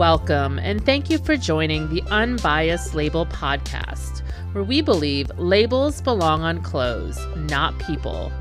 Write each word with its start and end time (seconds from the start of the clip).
Welcome, 0.00 0.58
and 0.58 0.82
thank 0.86 1.10
you 1.10 1.18
for 1.18 1.36
joining 1.36 1.90
the 1.90 2.02
Unbiased 2.04 2.94
Label 2.94 3.26
podcast, 3.26 4.22
where 4.52 4.64
we 4.64 4.80
believe 4.80 5.30
labels 5.36 6.00
belong 6.00 6.40
on 6.40 6.62
clothes, 6.62 7.18
not 7.36 7.78
people. 7.80 8.32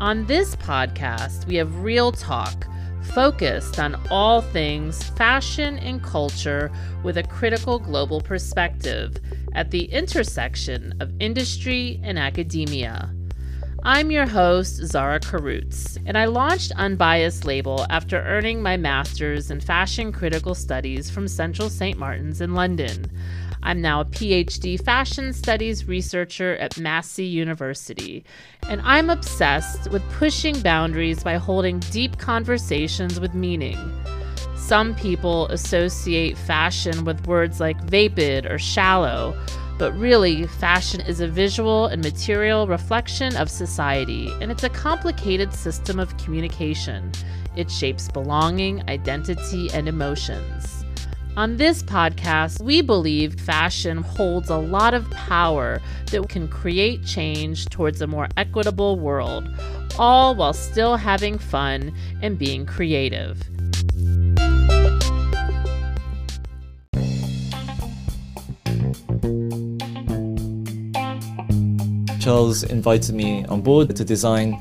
On 0.00 0.26
this 0.26 0.56
podcast, 0.56 1.46
we 1.46 1.54
have 1.54 1.82
real 1.84 2.10
talk 2.10 2.66
focused 3.14 3.78
on 3.78 3.94
all 4.10 4.42
things 4.42 5.04
fashion 5.10 5.78
and 5.78 6.02
culture 6.02 6.72
with 7.04 7.16
a 7.16 7.22
critical 7.22 7.78
global 7.78 8.20
perspective 8.20 9.16
at 9.52 9.70
the 9.70 9.84
intersection 9.92 10.94
of 10.98 11.12
industry 11.20 12.00
and 12.02 12.18
academia. 12.18 13.14
I'm 13.86 14.10
your 14.10 14.26
host, 14.26 14.76
Zara 14.76 15.20
Korutz, 15.20 15.98
and 16.06 16.16
I 16.16 16.24
launched 16.24 16.72
Unbiased 16.76 17.44
Label 17.44 17.84
after 17.90 18.18
earning 18.18 18.62
my 18.62 18.78
master's 18.78 19.50
in 19.50 19.60
fashion 19.60 20.10
critical 20.10 20.54
studies 20.54 21.10
from 21.10 21.28
Central 21.28 21.68
St. 21.68 21.98
Martin's 21.98 22.40
in 22.40 22.54
London. 22.54 23.10
I'm 23.62 23.82
now 23.82 24.00
a 24.00 24.06
PhD 24.06 24.82
fashion 24.82 25.34
studies 25.34 25.86
researcher 25.86 26.56
at 26.56 26.78
Massey 26.78 27.26
University, 27.26 28.24
and 28.70 28.80
I'm 28.84 29.10
obsessed 29.10 29.90
with 29.90 30.02
pushing 30.12 30.58
boundaries 30.62 31.22
by 31.22 31.34
holding 31.34 31.78
deep 31.80 32.16
conversations 32.16 33.20
with 33.20 33.34
meaning. 33.34 33.76
Some 34.56 34.94
people 34.94 35.46
associate 35.48 36.38
fashion 36.38 37.04
with 37.04 37.26
words 37.26 37.60
like 37.60 37.78
vapid 37.84 38.46
or 38.46 38.58
shallow, 38.58 39.38
but 39.78 39.92
really, 39.98 40.46
fashion 40.46 41.00
is 41.00 41.20
a 41.20 41.28
visual 41.28 41.86
and 41.86 42.02
material 42.02 42.66
reflection 42.66 43.36
of 43.36 43.50
society, 43.50 44.32
and 44.40 44.50
it's 44.50 44.64
a 44.64 44.68
complicated 44.68 45.52
system 45.52 45.98
of 45.98 46.16
communication. 46.16 47.10
It 47.56 47.70
shapes 47.70 48.08
belonging, 48.08 48.88
identity, 48.88 49.70
and 49.72 49.88
emotions. 49.88 50.84
On 51.36 51.56
this 51.56 51.82
podcast, 51.82 52.62
we 52.62 52.80
believe 52.80 53.40
fashion 53.40 53.98
holds 53.98 54.50
a 54.50 54.56
lot 54.56 54.94
of 54.94 55.10
power 55.10 55.80
that 56.12 56.28
can 56.28 56.46
create 56.46 57.04
change 57.04 57.66
towards 57.66 58.00
a 58.00 58.06
more 58.06 58.28
equitable 58.36 59.00
world, 59.00 59.48
all 59.98 60.36
while 60.36 60.52
still 60.52 60.96
having 60.96 61.38
fun 61.38 61.92
and 62.22 62.38
being 62.38 62.64
creative. 62.64 63.42
Charles 72.24 72.62
invited 72.62 73.14
me 73.14 73.44
on 73.50 73.60
board 73.60 73.94
to 73.94 74.02
design 74.02 74.58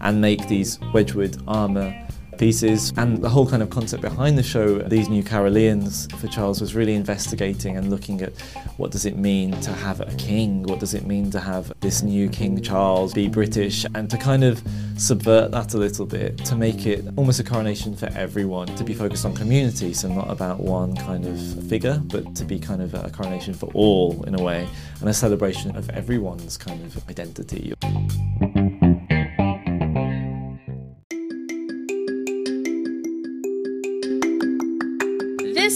and 0.00 0.18
make 0.18 0.48
these 0.48 0.80
Wedgwood 0.94 1.36
armour 1.46 1.94
pieces. 2.42 2.92
And 2.96 3.22
the 3.22 3.28
whole 3.28 3.48
kind 3.48 3.62
of 3.62 3.70
concept 3.70 4.02
behind 4.02 4.36
the 4.36 4.42
show, 4.42 4.80
these 4.80 5.08
new 5.08 5.22
Caroleans 5.22 6.12
for 6.18 6.26
Charles 6.26 6.60
was 6.60 6.74
really 6.74 6.94
investigating 6.94 7.76
and 7.76 7.88
looking 7.88 8.20
at 8.20 8.32
what 8.78 8.90
does 8.90 9.06
it 9.06 9.16
mean 9.16 9.52
to 9.60 9.70
have 9.70 10.00
a 10.00 10.12
king? 10.16 10.64
What 10.64 10.80
does 10.80 10.92
it 10.92 11.06
mean 11.06 11.30
to 11.30 11.38
have 11.38 11.72
this 11.78 12.02
new 12.02 12.28
King 12.28 12.60
Charles 12.60 13.14
be 13.14 13.28
British? 13.28 13.86
And 13.94 14.10
to 14.10 14.16
kind 14.16 14.42
of 14.42 14.60
subvert 14.96 15.52
that 15.52 15.74
a 15.74 15.78
little 15.78 16.04
bit, 16.04 16.36
to 16.46 16.56
make 16.56 16.84
it 16.84 17.04
almost 17.14 17.38
a 17.38 17.44
coronation 17.44 17.94
for 17.94 18.06
everyone, 18.06 18.66
to 18.74 18.82
be 18.82 18.92
focused 18.92 19.24
on 19.24 19.36
community, 19.36 19.92
so 19.92 20.08
not 20.08 20.28
about 20.28 20.58
one 20.58 20.96
kind 20.96 21.24
of 21.24 21.38
figure, 21.68 22.02
but 22.06 22.34
to 22.34 22.44
be 22.44 22.58
kind 22.58 22.82
of 22.82 22.92
a 22.94 23.08
coronation 23.10 23.54
for 23.54 23.70
all 23.72 24.24
in 24.24 24.34
a 24.34 24.42
way, 24.42 24.66
and 24.98 25.08
a 25.08 25.14
celebration 25.14 25.76
of 25.76 25.88
everyone's 25.90 26.56
kind 26.56 26.84
of 26.84 27.08
identity. 27.08 27.72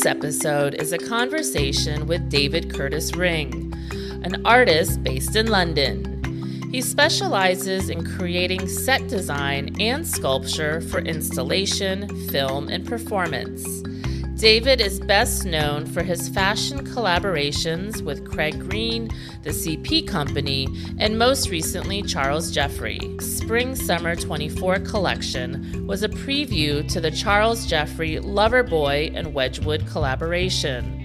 This 0.06 0.14
episode 0.14 0.74
is 0.74 0.92
a 0.92 0.98
conversation 0.98 2.06
with 2.06 2.30
David 2.30 2.72
Curtis 2.72 3.16
Ring, 3.16 3.74
an 4.22 4.40
artist 4.46 5.02
based 5.02 5.34
in 5.34 5.48
London. 5.48 6.22
He 6.70 6.80
specializes 6.80 7.90
in 7.90 8.06
creating 8.16 8.68
set 8.68 9.08
design 9.08 9.74
and 9.80 10.06
sculpture 10.06 10.80
for 10.80 11.00
installation, 11.00 12.06
film, 12.28 12.68
and 12.68 12.86
performance. 12.86 13.82
David 14.36 14.82
is 14.82 15.00
best 15.00 15.46
known 15.46 15.86
for 15.86 16.02
his 16.02 16.28
fashion 16.28 16.84
collaborations 16.84 18.02
with 18.02 18.30
Craig 18.30 18.68
Green, 18.68 19.08
the 19.42 19.48
CP 19.48 20.06
Company, 20.06 20.68
and 20.98 21.18
most 21.18 21.48
recently 21.48 22.02
Charles 22.02 22.50
Jeffrey. 22.50 23.00
Spring 23.18 23.74
Summer 23.74 24.14
24 24.14 24.80
collection 24.80 25.86
was 25.86 26.02
a 26.02 26.08
preview 26.10 26.86
to 26.92 27.00
the 27.00 27.10
Charles 27.10 27.64
Jeffrey 27.64 28.16
Loverboy 28.16 29.16
and 29.16 29.32
Wedgwood 29.32 29.86
collaboration. 29.86 31.02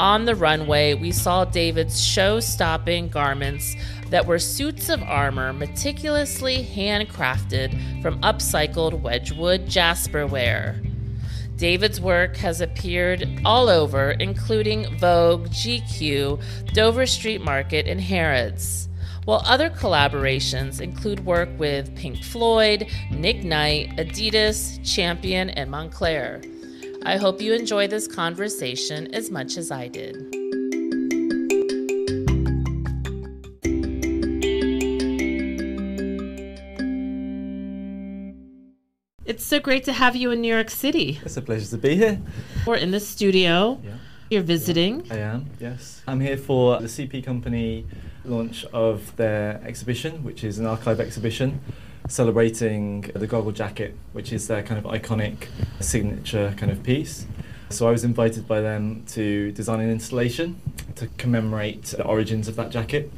On 0.00 0.24
the 0.24 0.34
runway, 0.34 0.94
we 0.94 1.12
saw 1.12 1.44
David's 1.44 2.02
show 2.02 2.40
stopping 2.40 3.08
garments 3.08 3.76
that 4.08 4.24
were 4.24 4.38
suits 4.38 4.88
of 4.88 5.02
armor 5.02 5.52
meticulously 5.52 6.64
handcrafted 6.64 8.00
from 8.00 8.18
upcycled 8.22 9.02
Wedgwood 9.02 9.66
jasperware. 9.66 10.91
David's 11.62 12.00
work 12.00 12.36
has 12.38 12.60
appeared 12.60 13.40
all 13.44 13.68
over, 13.68 14.10
including 14.18 14.98
Vogue, 14.98 15.46
GQ, 15.50 16.42
Dover 16.74 17.06
Street 17.06 17.40
Market, 17.40 17.86
and 17.86 18.00
Harrods. 18.00 18.88
While 19.26 19.44
other 19.46 19.70
collaborations 19.70 20.80
include 20.80 21.24
work 21.24 21.48
with 21.60 21.94
Pink 21.94 22.24
Floyd, 22.24 22.88
Nick 23.12 23.44
Knight, 23.44 23.90
Adidas, 23.96 24.84
Champion, 24.84 25.50
and 25.50 25.70
Moncler. 25.70 26.44
I 27.06 27.16
hope 27.16 27.40
you 27.40 27.52
enjoy 27.54 27.86
this 27.86 28.08
conversation 28.08 29.14
as 29.14 29.30
much 29.30 29.56
as 29.56 29.70
I 29.70 29.86
did. 29.86 30.41
It's 39.32 39.46
so 39.46 39.60
great 39.60 39.84
to 39.84 39.94
have 39.94 40.14
you 40.14 40.30
in 40.30 40.42
New 40.42 40.52
York 40.52 40.68
City. 40.68 41.18
It's 41.24 41.38
a 41.38 41.40
pleasure 41.40 41.70
to 41.70 41.78
be 41.78 41.96
here. 41.96 42.20
We're 42.66 42.76
in 42.76 42.90
the 42.90 43.00
studio. 43.00 43.80
Yeah. 43.82 43.92
You're 44.28 44.42
visiting. 44.42 45.10
I 45.10 45.16
am, 45.20 45.46
yes. 45.58 46.02
I'm 46.06 46.20
here 46.20 46.36
for 46.36 46.78
the 46.78 46.86
CP 46.86 47.24
Company 47.24 47.86
launch 48.26 48.66
of 48.74 49.16
their 49.16 49.58
exhibition, 49.64 50.22
which 50.22 50.44
is 50.44 50.58
an 50.58 50.66
archive 50.66 51.00
exhibition 51.00 51.62
celebrating 52.08 53.10
the 53.14 53.26
goggle 53.26 53.52
jacket, 53.52 53.96
which 54.12 54.34
is 54.34 54.48
their 54.48 54.62
kind 54.62 54.76
of 54.76 54.84
iconic 54.92 55.46
signature 55.80 56.52
kind 56.58 56.70
of 56.70 56.82
piece. 56.82 57.24
So 57.70 57.88
I 57.88 57.90
was 57.90 58.04
invited 58.04 58.46
by 58.46 58.60
them 58.60 59.02
to 59.12 59.50
design 59.52 59.80
an 59.80 59.90
installation 59.90 60.60
to 60.96 61.06
commemorate 61.16 61.84
the 61.84 62.04
origins 62.04 62.48
of 62.48 62.56
that 62.56 62.68
jacket, 62.68 63.10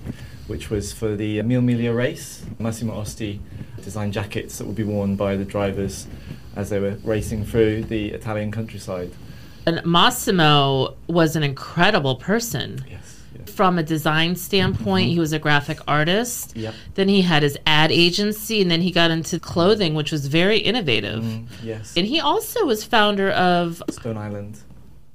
which 0.46 0.70
was 0.70 0.92
for 0.92 1.16
the 1.16 1.42
Mille 1.42 1.60
Miglia 1.60 1.92
race. 1.92 2.44
Massimo 2.60 3.00
Osti 3.00 3.40
designed 3.84 4.12
jackets 4.12 4.58
that 4.58 4.66
would 4.66 4.76
be 4.76 4.84
worn 4.84 5.16
by 5.16 5.36
the 5.36 5.44
drivers 5.44 6.06
as 6.56 6.70
they 6.70 6.80
were 6.80 6.96
racing 7.04 7.44
through 7.44 7.84
the 7.84 8.10
Italian 8.10 8.50
countryside. 8.50 9.10
And 9.66 9.84
Massimo 9.84 10.94
was 11.06 11.36
an 11.36 11.42
incredible 11.42 12.16
person. 12.16 12.84
Yes. 12.88 13.22
yes. 13.38 13.50
From 13.50 13.78
a 13.78 13.82
design 13.82 14.36
standpoint, 14.36 15.08
he 15.08 15.18
was 15.18 15.32
a 15.32 15.38
graphic 15.38 15.78
artist. 15.88 16.56
Yep. 16.56 16.74
Then 16.94 17.08
he 17.08 17.22
had 17.22 17.42
his 17.42 17.56
ad 17.66 17.90
agency, 17.90 18.60
and 18.60 18.70
then 18.70 18.82
he 18.82 18.90
got 18.90 19.10
into 19.10 19.38
clothing, 19.40 19.94
which 19.94 20.12
was 20.12 20.26
very 20.26 20.58
innovative. 20.58 21.24
Mm, 21.24 21.46
yes. 21.62 21.94
And 21.96 22.06
he 22.06 22.20
also 22.20 22.66
was 22.66 22.84
founder 22.84 23.30
of 23.30 23.82
Stone 23.90 24.18
Island. 24.18 24.60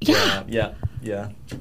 Yeah. 0.02 0.44
Yeah, 0.48 0.74
yeah. 1.02 1.30
Yeah, 1.52 1.58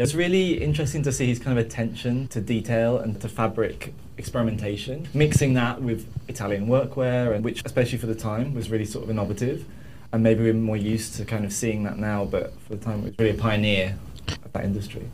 it's 0.00 0.14
really 0.14 0.54
interesting 0.54 1.02
to 1.02 1.12
see 1.12 1.26
his 1.26 1.38
kind 1.38 1.58
of 1.58 1.66
attention 1.66 2.26
to 2.28 2.40
detail 2.40 2.98
and 2.98 3.20
to 3.20 3.28
fabric 3.28 3.92
experimentation, 4.16 5.06
mixing 5.12 5.52
that 5.54 5.82
with 5.82 6.06
Italian 6.26 6.68
workwear, 6.68 7.34
and 7.34 7.44
which, 7.44 7.62
especially 7.66 7.98
for 7.98 8.06
the 8.06 8.14
time, 8.14 8.54
was 8.54 8.70
really 8.70 8.86
sort 8.86 9.04
of 9.04 9.10
innovative. 9.10 9.66
And 10.12 10.22
maybe 10.22 10.42
we're 10.42 10.54
more 10.54 10.76
used 10.76 11.16
to 11.16 11.24
kind 11.26 11.44
of 11.44 11.52
seeing 11.52 11.84
that 11.84 11.98
now, 11.98 12.24
but 12.24 12.58
for 12.62 12.76
the 12.76 12.84
time, 12.84 13.00
it 13.00 13.04
was 13.04 13.14
really 13.18 13.38
a 13.38 13.40
pioneer 13.40 13.98
of 14.42 14.52
that 14.52 14.64
industry. 14.64 15.08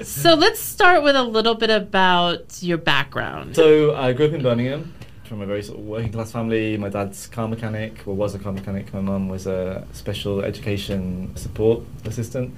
So 0.00 0.34
let's 0.34 0.60
start 0.60 1.02
with 1.02 1.14
a 1.14 1.22
little 1.22 1.54
bit 1.54 1.70
about 1.70 2.62
your 2.62 2.78
background. 2.78 3.54
So 3.54 3.94
I 3.94 4.14
grew 4.14 4.26
up 4.26 4.32
in 4.32 4.42
Birmingham 4.42 4.94
from 5.26 5.42
a 5.42 5.46
very 5.46 5.62
sort 5.62 5.78
of 5.78 5.84
working 5.84 6.12
class 6.12 6.32
family. 6.32 6.76
My 6.76 6.88
dad's 6.88 7.26
car 7.26 7.48
mechanic, 7.48 8.06
or 8.06 8.14
was 8.14 8.34
a 8.34 8.38
car 8.38 8.52
mechanic. 8.52 8.92
My 8.94 9.00
mum 9.00 9.28
was 9.28 9.46
a 9.46 9.86
special 9.92 10.40
education 10.42 11.34
support 11.36 11.82
assistant. 12.04 12.54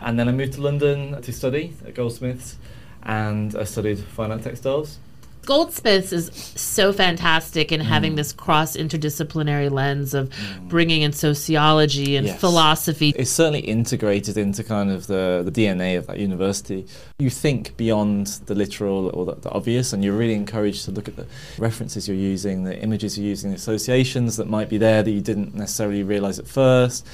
And 0.00 0.18
then 0.18 0.28
I 0.28 0.32
moved 0.32 0.54
to 0.54 0.62
London 0.62 1.20
to 1.20 1.32
study 1.32 1.74
at 1.86 1.94
Goldsmiths 1.94 2.56
and 3.02 3.54
I 3.56 3.64
studied 3.64 3.98
fine 3.98 4.30
art 4.30 4.42
textiles. 4.42 4.98
Goldsmiths 5.44 6.12
is 6.12 6.30
so 6.56 6.92
fantastic 6.92 7.72
in 7.72 7.80
Mm. 7.80 7.84
having 7.84 8.14
this 8.14 8.32
cross 8.32 8.76
interdisciplinary 8.76 9.70
lens 9.70 10.14
of 10.14 10.30
bringing 10.68 11.02
in 11.02 11.12
sociology 11.12 12.16
and 12.16 12.26
Yes. 12.28 12.40
philosophy. 12.40 13.12
It's 13.16 13.30
certainly 13.30 13.60
integrated 13.60 14.36
into 14.36 14.62
kind 14.62 14.90
of 14.90 15.06
the, 15.08 15.42
the 15.44 15.50
DNA 15.50 15.96
of 15.96 16.06
that 16.06 16.18
university. 16.18 16.86
You 17.18 17.30
think 17.30 17.76
beyond 17.76 18.26
the 18.46 18.54
literal 18.54 19.10
or 19.14 19.26
the, 19.26 19.34
the 19.36 19.50
obvious, 19.50 19.92
and 19.92 20.04
you're 20.04 20.16
really 20.16 20.34
encouraged 20.34 20.84
to 20.84 20.90
look 20.92 21.08
at 21.08 21.16
the 21.16 21.26
references 21.58 22.06
you're 22.06 22.16
using, 22.16 22.64
the 22.64 22.78
images 22.80 23.18
you're 23.18 23.26
using, 23.26 23.50
the 23.50 23.56
associations 23.56 24.36
that 24.36 24.48
might 24.48 24.68
be 24.68 24.78
there 24.78 25.02
that 25.02 25.10
you 25.10 25.20
didn't 25.20 25.54
necessarily 25.54 26.02
realize 26.02 26.38
at 26.38 26.46
first. 26.46 27.06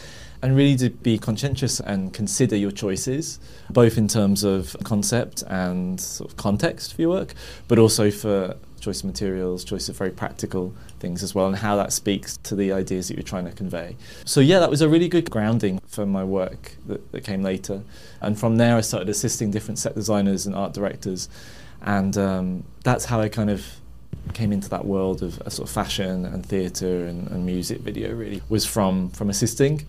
And 0.43 0.57
really 0.57 0.77
to 0.77 0.91
be 0.91 1.19
conscientious 1.19 1.81
and 1.81 2.13
consider 2.13 2.57
your 2.57 2.71
choices, 2.71 3.41
both 3.71 3.99
in 3.99 4.09
terms 4.09 4.45
of 4.45 4.77
concept 4.85 5.43
and 5.49 6.01
sort 6.01 6.31
of 6.31 6.37
context 6.37 6.95
for 6.95 7.03
your 7.03 7.11
work, 7.11 7.35
but 7.67 7.79
also 7.79 8.11
for 8.11 8.57
choice 8.81 9.01
of 9.01 9.07
materials, 9.07 9.65
choice 9.65 9.89
of 9.89 9.97
very 9.97 10.11
practical 10.11 10.73
things 11.01 11.23
as 11.23 11.35
well, 11.35 11.47
and 11.47 11.57
how 11.57 11.77
that 11.77 11.93
speaks 11.93 12.37
to 12.39 12.55
the 12.55 12.73
ideas 12.73 13.09
that 13.09 13.15
you're 13.15 13.23
trying 13.23 13.45
to 13.45 13.53
convey. 13.53 13.97
So, 14.25 14.41
yeah, 14.41 14.61
that 14.61 14.71
was 14.71 14.81
a 14.81 14.89
really 14.89 15.09
good 15.09 15.31
grounding 15.31 15.81
for 15.87 16.07
my 16.07 16.23
work 16.23 16.77
that, 16.87 17.11
that 17.13 17.25
came 17.25 17.43
later. 17.43 17.83
And 18.21 18.39
from 18.39 18.57
there, 18.57 18.77
I 18.77 18.81
started 18.81 19.09
assisting 19.09 19.51
different 19.51 19.79
set 19.79 19.95
designers 19.95 20.47
and 20.47 20.55
art 20.55 20.73
directors, 20.73 21.29
and 21.83 22.17
um, 22.17 22.65
that's 22.85 23.07
how 23.07 23.21
I 23.21 23.29
kind 23.29 23.51
of 23.51 23.65
came 24.35 24.53
into 24.53 24.69
that 24.69 24.85
world 24.85 25.23
of 25.23 25.35
sort 25.49 25.69
of 25.69 25.71
fashion 25.71 26.25
and 26.27 26.45
theatre 26.45 27.07
and, 27.07 27.29
and 27.29 27.47
music 27.47 27.81
video 27.81 28.13
really 28.15 28.43
was 28.49 28.67
from 28.67 29.09
from 29.11 29.31
assisting 29.31 29.87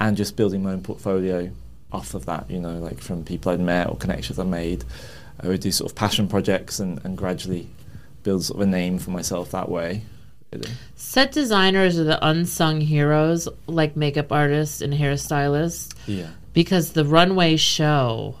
and 0.00 0.16
just 0.16 0.34
building 0.34 0.62
my 0.62 0.72
own 0.72 0.82
portfolio 0.82 1.50
off 1.92 2.14
of 2.14 2.26
that, 2.26 2.50
you 2.50 2.58
know, 2.58 2.78
like 2.78 2.98
from 2.98 3.24
people 3.24 3.52
I'd 3.52 3.60
met 3.60 3.88
or 3.88 3.96
connections 3.96 4.38
I 4.38 4.44
made. 4.44 4.84
I 5.40 5.48
would 5.48 5.60
do 5.60 5.70
sort 5.70 5.90
of 5.90 5.96
passion 5.96 6.28
projects 6.28 6.80
and, 6.80 7.04
and 7.04 7.16
gradually 7.16 7.68
build 8.22 8.44
sort 8.44 8.60
of 8.60 8.68
a 8.68 8.70
name 8.70 8.98
for 8.98 9.10
myself 9.10 9.50
that 9.52 9.68
way. 9.68 10.02
Set 10.96 11.32
designers 11.32 11.98
are 11.98 12.04
the 12.04 12.26
unsung 12.26 12.80
heroes, 12.80 13.48
like 13.66 13.96
makeup 13.96 14.32
artists 14.32 14.80
and 14.80 14.92
hairstylists. 14.92 15.94
Yeah. 16.06 16.30
Because 16.52 16.92
the 16.92 17.04
runway 17.04 17.56
show, 17.56 18.36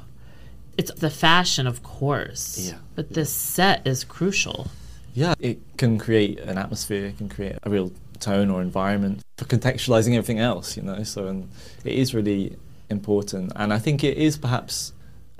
it's 0.76 0.92
the 0.92 1.10
fashion, 1.10 1.66
of 1.66 1.82
course. 1.82 2.58
Yeah. 2.58 2.78
But 2.96 3.12
the 3.12 3.24
set 3.24 3.86
is 3.86 4.02
crucial. 4.02 4.68
Yeah, 5.14 5.34
it 5.38 5.60
can 5.76 5.98
create 5.98 6.40
an 6.40 6.58
atmosphere, 6.58 7.06
it 7.06 7.18
can 7.18 7.28
create 7.28 7.56
a 7.62 7.70
real 7.70 7.92
tone 8.20 8.50
or 8.50 8.62
environment 8.62 9.22
for 9.36 9.44
contextualizing 9.46 10.14
everything 10.14 10.38
else, 10.38 10.76
you 10.76 10.82
know. 10.82 11.02
So, 11.02 11.26
and 11.26 11.50
it 11.84 11.94
is 11.94 12.14
really 12.14 12.56
important, 12.88 13.52
and 13.56 13.72
I 13.72 13.78
think 13.78 14.04
it 14.04 14.16
is 14.16 14.36
perhaps 14.36 14.92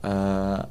uh, 0.02 0.64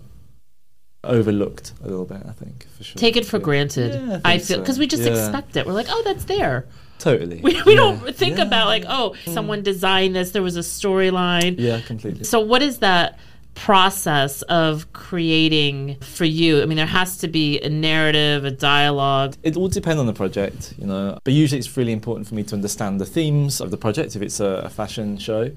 overlooked 1.03 1.73
a 1.83 1.87
little 1.87 2.05
bit. 2.05 2.21
I 2.27 2.31
think 2.31 2.67
for 2.77 2.83
sure. 2.83 2.99
Take 2.99 3.17
it 3.17 3.25
for 3.25 3.37
yeah. 3.37 3.43
granted. 3.43 3.93
Yeah, 3.93 4.19
I, 4.25 4.33
I 4.33 4.37
feel 4.39 4.57
so. 4.57 4.59
because 4.61 4.79
we 4.79 4.87
just 4.87 5.03
yeah. 5.03 5.11
expect 5.11 5.55
it. 5.55 5.65
We're 5.65 5.73
like, 5.73 5.87
oh, 5.89 6.01
that's 6.03 6.25
there. 6.25 6.67
Totally. 6.99 7.39
We, 7.41 7.61
we 7.63 7.75
don't 7.75 8.13
think 8.13 8.39
about 8.39 8.67
like, 8.67 8.83
oh, 8.87 9.15
someone 9.25 9.63
designed 9.63 10.15
this. 10.15 10.31
There 10.31 10.43
was 10.43 10.57
a 10.57 10.61
storyline. 10.61 11.55
Yeah, 11.57 11.79
completely. 11.79 12.25
So, 12.25 12.41
what 12.41 12.61
is 12.61 12.79
that? 12.79 13.17
Process 13.65 14.41
of 14.43 14.91
creating 14.93 15.97
for 15.99 16.25
you? 16.25 16.61
I 16.61 16.65
mean, 16.65 16.77
there 16.77 16.85
has 16.85 17.17
to 17.17 17.27
be 17.27 17.59
a 17.61 17.69
narrative, 17.69 18.45
a 18.45 18.51
dialogue. 18.51 19.35
It 19.43 19.57
all 19.57 19.67
depends 19.67 19.99
on 19.99 20.05
the 20.05 20.13
project, 20.13 20.73
you 20.77 20.87
know. 20.87 21.19
But 21.23 21.33
usually, 21.33 21.59
it's 21.59 21.75
really 21.75 21.91
important 21.91 22.27
for 22.27 22.35
me 22.35 22.43
to 22.43 22.55
understand 22.55 23.01
the 23.01 23.05
themes 23.05 23.59
of 23.59 23.69
the 23.69 23.77
project. 23.77 24.15
If 24.15 24.21
it's 24.21 24.39
a, 24.39 24.63
a 24.65 24.69
fashion 24.69 25.17
show, 25.17 25.51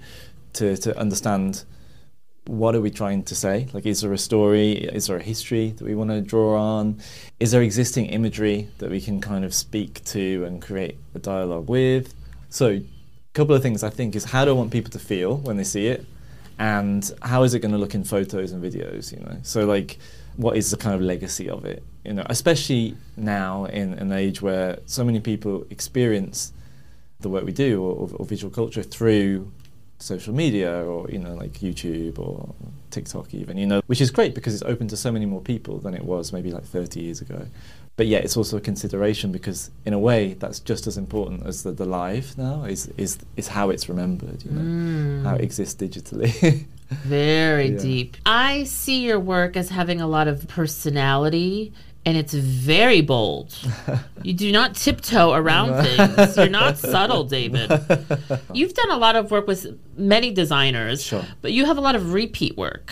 to 0.54 0.76
to 0.76 0.98
understand 0.98 1.64
what 2.46 2.74
are 2.74 2.80
we 2.80 2.90
trying 2.90 3.22
to 3.22 3.36
say? 3.36 3.68
Like, 3.72 3.86
is 3.86 4.00
there 4.00 4.12
a 4.12 4.18
story? 4.18 4.72
Is 4.72 5.06
there 5.06 5.16
a 5.16 5.22
history 5.22 5.70
that 5.70 5.84
we 5.84 5.94
want 5.94 6.10
to 6.10 6.20
draw 6.20 6.58
on? 6.58 7.00
Is 7.38 7.52
there 7.52 7.62
existing 7.62 8.06
imagery 8.06 8.68
that 8.78 8.90
we 8.90 9.00
can 9.00 9.20
kind 9.20 9.44
of 9.44 9.54
speak 9.54 10.04
to 10.06 10.44
and 10.44 10.60
create 10.60 10.98
a 11.14 11.20
dialogue 11.20 11.68
with? 11.68 12.14
So, 12.50 12.66
a 12.68 12.82
couple 13.32 13.54
of 13.54 13.62
things 13.62 13.84
I 13.84 13.90
think 13.90 14.16
is 14.16 14.24
how 14.24 14.44
do 14.44 14.50
I 14.50 14.54
want 14.54 14.72
people 14.72 14.90
to 14.90 14.98
feel 14.98 15.36
when 15.36 15.56
they 15.56 15.64
see 15.64 15.86
it? 15.86 16.04
And 16.62 17.12
how 17.22 17.42
is 17.42 17.54
it 17.54 17.58
going 17.58 17.72
to 17.72 17.78
look 17.78 17.92
in 17.92 18.04
photos 18.04 18.52
and 18.52 18.62
videos 18.62 19.12
you 19.12 19.18
know? 19.18 19.36
So 19.42 19.66
like 19.66 19.98
what 20.36 20.56
is 20.56 20.70
the 20.70 20.76
kind 20.76 20.94
of 20.94 21.02
legacy 21.02 21.50
of 21.50 21.64
it 21.64 21.82
you 22.04 22.12
know? 22.12 22.24
Especially 22.26 22.96
now 23.16 23.64
in 23.64 23.94
an 23.94 24.12
age 24.12 24.40
where 24.40 24.78
so 24.86 25.04
many 25.04 25.18
people 25.18 25.66
experience 25.70 26.52
the 27.18 27.28
work 27.28 27.44
we 27.44 27.52
do 27.52 27.82
or, 27.82 28.08
or, 28.14 28.24
visual 28.24 28.52
culture 28.52 28.82
through 28.82 29.50
social 29.98 30.34
media 30.34 30.84
or 30.84 31.08
you 31.10 31.18
know 31.18 31.34
like 31.34 31.52
youtube 31.60 32.18
or 32.18 32.54
tiktok 32.90 33.34
even 33.34 33.58
you 33.58 33.66
know? 33.66 33.82
Which 33.86 34.00
is 34.00 34.12
great 34.12 34.32
because 34.32 34.54
it's 34.54 34.62
open 34.62 34.86
to 34.88 34.96
so 34.96 35.10
many 35.10 35.26
more 35.26 35.40
people 35.40 35.78
than 35.78 35.94
it 35.94 36.04
was 36.04 36.32
maybe 36.32 36.52
like 36.52 36.64
30 36.64 37.00
years 37.00 37.20
ago 37.20 37.44
but 37.96 38.06
yeah, 38.06 38.18
it's 38.18 38.36
also 38.36 38.56
a 38.56 38.60
consideration 38.60 39.32
because 39.32 39.70
in 39.84 39.92
a 39.92 39.98
way 39.98 40.34
that's 40.34 40.60
just 40.60 40.86
as 40.86 40.96
important 40.96 41.46
as 41.46 41.62
the, 41.62 41.72
the 41.72 41.84
live 41.84 42.36
now 42.38 42.64
is 42.64 42.88
is 42.96 43.18
is 43.36 43.48
how 43.48 43.70
it's 43.70 43.88
remembered, 43.88 44.42
you 44.44 44.50
know, 44.50 44.60
mm. 44.60 45.24
how 45.24 45.34
it 45.34 45.42
exists 45.42 45.80
digitally. 45.80 46.64
Very 46.90 47.68
yeah. 47.68 47.78
deep. 47.78 48.16
I 48.26 48.64
see 48.64 49.02
your 49.06 49.18
work 49.18 49.56
as 49.56 49.70
having 49.70 50.00
a 50.00 50.06
lot 50.06 50.28
of 50.28 50.46
personality 50.48 51.72
and 52.04 52.16
it's 52.16 52.34
very 52.34 53.00
bold. 53.00 53.56
you 54.22 54.34
do 54.34 54.50
not 54.50 54.74
tiptoe 54.74 55.32
around 55.32 55.84
things. 55.84 56.36
You're 56.36 56.48
not 56.48 56.76
subtle, 56.94 57.24
David. 57.24 57.70
You've 58.52 58.74
done 58.74 58.90
a 58.90 58.96
lot 58.96 59.14
of 59.14 59.30
work 59.30 59.46
with 59.46 59.78
many 59.96 60.32
designers, 60.32 61.02
sure. 61.02 61.24
but 61.40 61.52
you 61.52 61.64
have 61.64 61.78
a 61.78 61.80
lot 61.80 61.94
of 61.94 62.12
repeat 62.12 62.56
work. 62.56 62.90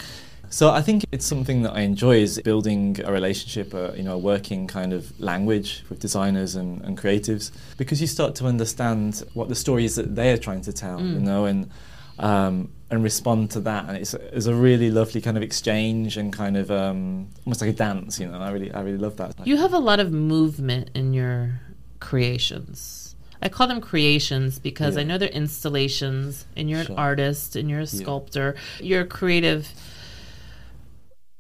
So 0.52 0.70
I 0.70 0.82
think 0.82 1.05
it's 1.12 1.25
something 1.25 1.62
that 1.62 1.75
I 1.75 1.82
enjoy 1.82 2.17
is 2.17 2.41
building 2.43 3.00
a 3.05 3.12
relationship, 3.12 3.73
a, 3.73 3.94
you 3.97 4.02
know, 4.02 4.14
a 4.14 4.19
working 4.19 4.67
kind 4.67 4.93
of 4.93 5.19
language 5.20 5.85
with 5.88 6.00
designers 6.00 6.56
and, 6.56 6.82
and 6.82 6.99
creatives, 6.99 7.52
because 7.76 8.00
you 8.00 8.08
start 8.08 8.35
to 8.37 8.47
understand 8.47 9.23
what 9.35 9.49
the 9.49 9.55
story 9.55 9.85
is 9.85 9.94
that 9.94 10.17
they 10.17 10.32
are 10.32 10.37
trying 10.37 10.61
to 10.62 10.73
tell, 10.73 10.99
mm. 10.99 11.14
you 11.14 11.20
know, 11.20 11.44
and 11.44 11.70
um, 12.19 12.70
and 12.91 13.05
respond 13.05 13.52
to 13.52 13.61
that. 13.61 13.88
And 13.88 13.97
it's, 13.97 14.12
it's 14.12 14.47
a 14.47 14.55
really 14.55 14.91
lovely 14.91 15.20
kind 15.20 15.37
of 15.37 15.43
exchange 15.44 16.17
and 16.17 16.32
kind 16.32 16.56
of 16.56 16.70
um, 16.70 17.29
almost 17.47 17.61
like 17.61 17.70
a 17.70 17.73
dance, 17.73 18.19
you 18.19 18.26
know. 18.26 18.41
I 18.41 18.50
really 18.50 18.73
I 18.73 18.81
really 18.81 18.99
love 18.99 19.17
that. 19.19 19.47
You 19.47 19.56
have 19.56 19.73
a 19.73 19.79
lot 19.79 20.00
of 20.00 20.12
movement 20.12 20.91
in 20.94 21.14
your 21.14 21.61
creations. 22.00 23.14
I 23.41 23.49
call 23.49 23.69
them 23.69 23.81
creations 23.81 24.58
because 24.58 24.97
yeah. 24.97 25.02
I 25.02 25.05
know 25.05 25.17
they're 25.17 25.29
installations, 25.29 26.44
and 26.56 26.69
you're 26.69 26.85
sure. 26.85 26.94
an 26.94 26.99
artist, 26.99 27.55
and 27.55 27.70
you're 27.70 27.81
a 27.81 27.87
sculptor. 27.87 28.56
Yeah. 28.81 28.87
You're 28.87 29.02
a 29.02 29.06
creative 29.06 29.69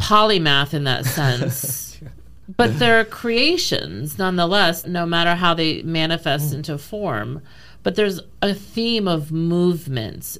polymath 0.00 0.74
in 0.74 0.84
that 0.84 1.04
sense. 1.04 1.98
but 2.56 2.78
they're 2.78 3.04
creations 3.04 4.18
nonetheless, 4.18 4.86
no 4.86 5.06
matter 5.06 5.34
how 5.34 5.54
they 5.54 5.82
manifest 5.82 6.52
mm. 6.52 6.56
into 6.56 6.78
form. 6.78 7.42
But 7.82 7.96
there's 7.96 8.20
a 8.42 8.54
theme 8.54 9.08
of 9.08 9.32
movements. 9.32 10.38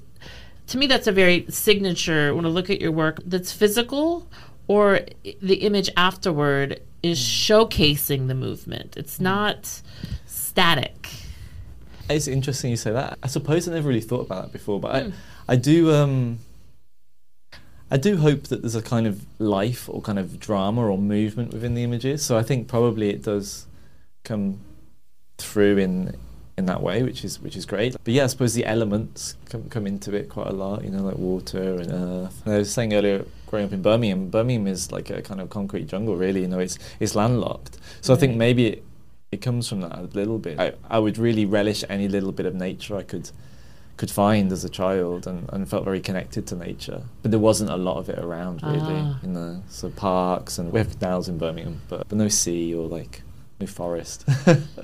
To 0.68 0.78
me, 0.78 0.86
that's 0.86 1.06
a 1.06 1.12
very 1.12 1.46
signature 1.48 2.34
when 2.34 2.44
I 2.44 2.48
look 2.48 2.70
at 2.70 2.80
your 2.80 2.92
work 2.92 3.20
that's 3.24 3.52
physical 3.52 4.28
or 4.68 5.00
the 5.42 5.56
image 5.56 5.90
afterward 5.96 6.80
is 7.02 7.18
mm. 7.18 7.68
showcasing 7.68 8.28
the 8.28 8.34
movement. 8.34 8.96
It's 8.96 9.18
mm. 9.18 9.22
not 9.22 9.80
static. 10.26 11.08
It's 12.08 12.28
interesting 12.28 12.70
you 12.70 12.76
say 12.76 12.92
that. 12.92 13.18
I 13.22 13.28
suppose 13.28 13.68
I 13.68 13.72
never 13.72 13.88
really 13.88 14.00
thought 14.00 14.26
about 14.26 14.44
that 14.44 14.52
before, 14.52 14.80
but 14.80 15.06
mm. 15.06 15.12
I, 15.48 15.52
I 15.52 15.56
do. 15.56 15.92
Um, 15.92 16.38
I 17.90 17.96
do 17.96 18.16
hope 18.18 18.44
that 18.44 18.62
there's 18.62 18.76
a 18.76 18.82
kind 18.82 19.06
of 19.06 19.26
life 19.38 19.88
or 19.88 20.00
kind 20.00 20.18
of 20.18 20.38
drama 20.38 20.88
or 20.88 20.96
movement 20.96 21.52
within 21.52 21.74
the 21.74 21.82
images. 21.82 22.24
So 22.24 22.38
I 22.38 22.42
think 22.42 22.68
probably 22.68 23.10
it 23.10 23.22
does 23.22 23.66
come 24.22 24.60
through 25.38 25.78
in 25.78 26.16
in 26.56 26.66
that 26.66 26.82
way, 26.82 27.02
which 27.02 27.24
is 27.24 27.40
which 27.40 27.56
is 27.56 27.66
great. 27.66 27.96
But 28.04 28.14
yeah, 28.14 28.24
I 28.24 28.26
suppose 28.28 28.54
the 28.54 28.66
elements 28.66 29.34
come 29.48 29.68
come 29.70 29.86
into 29.86 30.14
it 30.14 30.28
quite 30.28 30.46
a 30.46 30.52
lot. 30.52 30.84
You 30.84 30.90
know, 30.90 31.02
like 31.02 31.16
water 31.16 31.80
and 31.80 31.90
earth. 31.90 32.42
And 32.44 32.54
I 32.54 32.58
was 32.58 32.72
saying 32.72 32.94
earlier, 32.94 33.24
growing 33.46 33.64
up 33.64 33.72
in 33.72 33.82
Birmingham, 33.82 34.28
Birmingham 34.28 34.66
is 34.68 34.92
like 34.92 35.10
a 35.10 35.22
kind 35.22 35.40
of 35.40 35.50
concrete 35.50 35.88
jungle. 35.88 36.16
Really, 36.16 36.42
you 36.42 36.48
know, 36.48 36.60
it's 36.60 36.78
it's 37.00 37.14
landlocked. 37.14 37.78
So 38.02 38.12
right. 38.12 38.18
I 38.18 38.20
think 38.20 38.36
maybe 38.36 38.66
it, 38.66 38.84
it 39.32 39.40
comes 39.40 39.68
from 39.68 39.80
that 39.80 39.98
a 39.98 40.02
little 40.02 40.38
bit. 40.38 40.60
I, 40.60 40.74
I 40.88 40.98
would 40.98 41.18
really 41.18 41.46
relish 41.46 41.82
any 41.88 42.08
little 42.08 42.32
bit 42.32 42.46
of 42.46 42.54
nature 42.54 42.96
I 42.96 43.02
could 43.02 43.30
could 44.00 44.10
find 44.10 44.50
as 44.50 44.64
a 44.64 44.68
child 44.70 45.26
and, 45.26 45.46
and 45.52 45.68
felt 45.68 45.84
very 45.84 46.00
connected 46.00 46.46
to 46.46 46.56
nature. 46.56 47.02
But 47.20 47.32
there 47.32 47.38
wasn't 47.38 47.68
a 47.68 47.76
lot 47.76 47.98
of 47.98 48.08
it 48.08 48.18
around 48.18 48.62
really, 48.62 48.80
ah. 48.80 49.18
you 49.22 49.28
know. 49.28 49.62
So 49.68 49.90
parks 49.90 50.56
and 50.56 50.72
we 50.72 50.78
have 50.78 50.98
canals 50.98 51.28
in 51.28 51.36
Birmingham, 51.36 51.82
but, 51.90 52.08
but 52.08 52.16
no 52.16 52.28
sea 52.28 52.74
or 52.74 52.88
like 52.88 53.20
no 53.60 53.66
forest. 53.66 54.24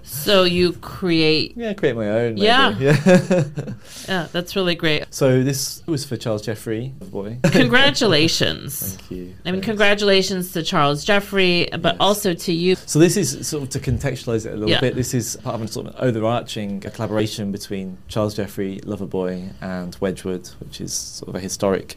so 0.03 0.45
you 0.45 0.73
create 0.75 1.55
Yeah, 1.57 1.73
create 1.73 1.97
my 1.97 2.09
own. 2.09 2.35
Maybe. 2.35 2.47
Yeah. 2.47 2.67
Yeah. 2.87 3.73
yeah, 4.09 4.29
that's 4.33 4.55
really 4.55 4.75
great. 4.75 5.13
So 5.13 5.43
this 5.43 5.83
was 5.87 6.05
for 6.05 6.17
Charles 6.17 6.43
Jeffrey, 6.43 6.93
boy. 7.11 7.39
Congratulations. 7.45 8.97
Thank 8.97 9.11
you. 9.11 9.35
I 9.45 9.53
mean 9.53 9.61
congratulations 9.61 10.53
to 10.53 10.63
Charles 10.63 11.05
Jeffrey, 11.05 11.69
but 11.73 11.95
yes. 11.95 11.97
also 12.01 12.35
to 12.35 12.53
you. 12.53 12.77
So 12.87 12.99
this 12.99 13.17
is 13.17 13.47
sort 13.47 13.63
of 13.65 13.71
to 13.71 13.81
contextualize 13.81 14.47
it 14.47 14.53
a 14.53 14.57
little 14.57 14.71
yeah. 14.71 14.81
bit. 14.81 14.95
This 14.95 15.15
is 15.15 15.37
part 15.37 15.57
of 15.57 15.63
a 15.63 15.69
sort 15.69 15.87
of 15.87 15.97
overarching 15.97 16.85
a 16.87 16.91
collaboration 16.91 17.53
between 17.53 17.99
Charles 18.09 18.35
Jeffrey, 18.35 18.81
Loverboy, 18.81 19.53
and 19.61 19.97
Wedgwood, 20.01 20.49
which 20.61 20.81
is 20.81 20.93
sort 20.93 21.29
of 21.31 21.35
a 21.35 21.41
historic 21.41 21.97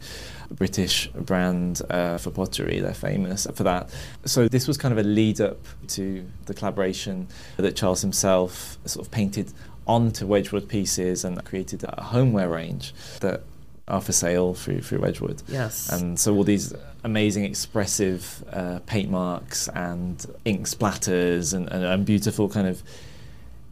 British 0.51 1.07
brand 1.09 1.81
uh, 1.89 2.17
for 2.17 2.31
pottery. 2.31 2.79
They're 2.79 2.93
famous 2.93 3.47
for 3.53 3.63
that. 3.63 3.89
So 4.25 4.47
this 4.47 4.67
was 4.67 4.77
kind 4.77 4.91
of 4.91 4.97
a 4.97 5.07
lead 5.07 5.41
up 5.41 5.59
to 5.89 6.25
the 6.45 6.53
collaboration 6.53 7.27
that 7.57 7.75
Charles 7.75 8.01
himself 8.01 8.77
sort 8.85 9.05
of 9.05 9.11
painted 9.11 9.53
onto 9.87 10.25
Wedgwood 10.25 10.67
pieces 10.67 11.23
and 11.23 11.43
created 11.45 11.83
a 11.83 12.03
homeware 12.03 12.49
range 12.49 12.93
that 13.21 13.43
are 13.87 14.01
for 14.01 14.11
sale 14.11 14.53
through 14.53 14.81
through 14.81 14.99
Wedgwood. 14.99 15.41
Yes. 15.47 15.91
And 15.91 16.19
so 16.19 16.35
all 16.35 16.43
these 16.43 16.73
amazing 17.03 17.43
expressive 17.43 18.43
uh, 18.51 18.79
paint 18.85 19.09
marks 19.09 19.67
and 19.69 20.25
ink 20.45 20.67
splatters 20.67 21.53
and, 21.53 21.67
and, 21.71 21.83
and 21.83 22.05
beautiful 22.05 22.49
kind 22.49 22.67
of 22.67 22.83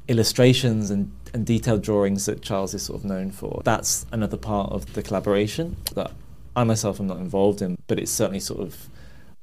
illustrations 0.08 0.90
and 0.90 1.12
and 1.34 1.46
detailed 1.46 1.84
drawings 1.84 2.26
that 2.26 2.42
Charles 2.42 2.74
is 2.74 2.84
sort 2.84 3.00
of 3.00 3.06
known 3.06 3.32
for. 3.32 3.62
That's 3.64 4.06
another 4.12 4.38
part 4.38 4.72
of 4.72 4.94
the 4.94 5.04
collaboration 5.04 5.76
that 5.94 6.12
I 6.58 6.64
myself 6.64 7.00
am 7.00 7.06
not 7.06 7.18
involved 7.20 7.62
in, 7.62 7.78
but 7.86 8.00
it 8.00 8.10
certainly 8.10 8.40
sort 8.40 8.62
of 8.62 8.90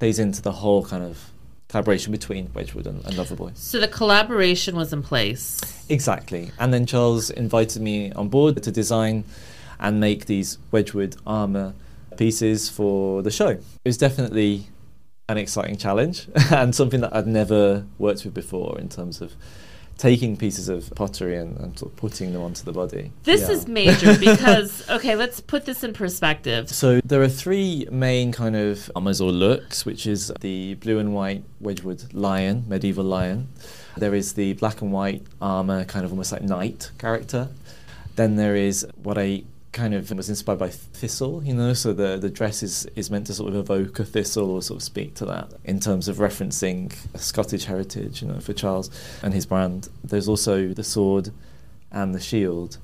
plays 0.01 0.19
into 0.19 0.43
the 0.43 0.51
whole 0.51 0.85
kind 0.85 1.05
of 1.05 1.31
collaboration 1.69 2.11
between 2.11 2.51
Wedgwood 2.53 2.89
and, 2.89 3.05
and 3.05 3.15
Loverboy. 3.15 3.57
So 3.57 3.79
the 3.79 3.87
collaboration 3.87 4.75
was 4.75 4.93
in 4.93 5.05
place. 5.05 5.61
Exactly. 5.89 6.51
And 6.59 6.75
then 6.75 6.87
Charles 6.87 7.31
invited 7.31 7.81
me 7.81 8.11
on 8.13 8.29
board 8.29 8.61
to 8.61 8.71
design 8.73 9.23
and 9.79 10.01
make 10.01 10.27
these 10.27 10.59
Wedgwood 10.73 11.15
armour 11.25 11.75
pieces 12.17 12.69
for 12.69 13.23
the 13.23 13.31
show. 13.31 13.51
It 13.51 13.63
was 13.85 13.97
definitely 13.97 14.67
an 15.29 15.39
exciting 15.39 15.77
challenge 15.77 16.27
and 16.51 16.75
something 16.75 17.01
that 17.01 17.15
I'd 17.15 17.29
never 17.29 17.87
worked 17.97 18.25
with 18.25 18.35
before 18.35 18.77
in 18.81 18.89
terms 18.89 19.21
of 19.21 19.35
taking 19.99 20.37
pieces 20.37 20.69
of 20.69 20.91
pottery 20.97 21.37
and, 21.37 21.57
and 21.59 21.79
sort 21.79 21.93
of 21.93 21.97
putting 21.97 22.33
them 22.33 22.43
onto 22.43 22.65
the 22.65 22.73
body. 22.73 23.13
This 23.23 23.43
Yeah. 23.43 23.51
is 23.53 23.69
major 23.81 24.19
because 24.19 24.89
okay, 24.91 25.15
let's 25.17 25.41
put 25.41 25.65
this 25.67 25.85
in 25.85 25.93
perspective. 25.93 26.69
So 26.69 27.01
there 27.05 27.23
are 27.23 27.29
three 27.29 27.87
main 27.91 28.33
kind 28.33 28.57
of 28.57 28.91
armors 28.97 29.21
or 29.21 29.31
looks, 29.31 29.87
which 29.87 30.07
is 30.07 30.33
the 30.41 30.75
blue 30.75 30.99
and 30.99 31.15
white 31.15 31.45
Wedgwood 31.61 32.13
lion, 32.13 32.65
medieval 32.69 33.05
lion. 33.05 33.49
There 33.97 34.15
is 34.15 34.33
the 34.33 34.55
black 34.55 34.83
and 34.83 34.93
white 34.93 35.23
armor, 35.41 35.85
kind 35.85 36.05
of 36.05 36.11
almost 36.11 36.33
like 36.33 36.43
knight 36.43 36.91
character. 36.99 37.49
Then 38.17 38.37
there 38.37 38.57
is 38.57 38.87
what 39.03 39.19
I 39.19 39.43
kind 39.75 39.93
of 39.93 40.11
was 40.13 40.31
inspired 40.31 40.59
by 40.59 40.71
thistle, 40.71 41.43
you 41.45 41.53
know, 41.53 41.75
so 41.75 41.93
the, 41.93 42.17
the 42.17 42.31
dress 42.31 42.63
is, 42.63 42.87
is 42.97 43.11
meant 43.11 43.27
to 43.27 43.35
sort 43.35 43.51
of 43.51 43.57
evoke 43.57 43.99
a 43.99 44.05
thistle 44.05 44.51
or 44.51 44.63
sort 44.63 44.79
of 44.79 44.83
speak 44.83 45.15
to 45.17 45.27
that 45.27 45.53
in 45.65 45.81
terms 45.81 46.09
of 46.09 46.17
referencing 46.17 46.95
Scottish 47.19 47.65
heritage, 47.65 48.23
you 48.23 48.29
know, 48.29 48.41
for 48.41 48.55
Charles 48.55 48.89
and 49.23 49.35
his 49.35 49.45
brand. 49.45 49.89
There's 50.03 50.29
also 50.29 50.69
the 50.69 50.85
sword 50.85 51.31
and 51.91 52.15
the 52.15 52.21
shield 52.21 52.79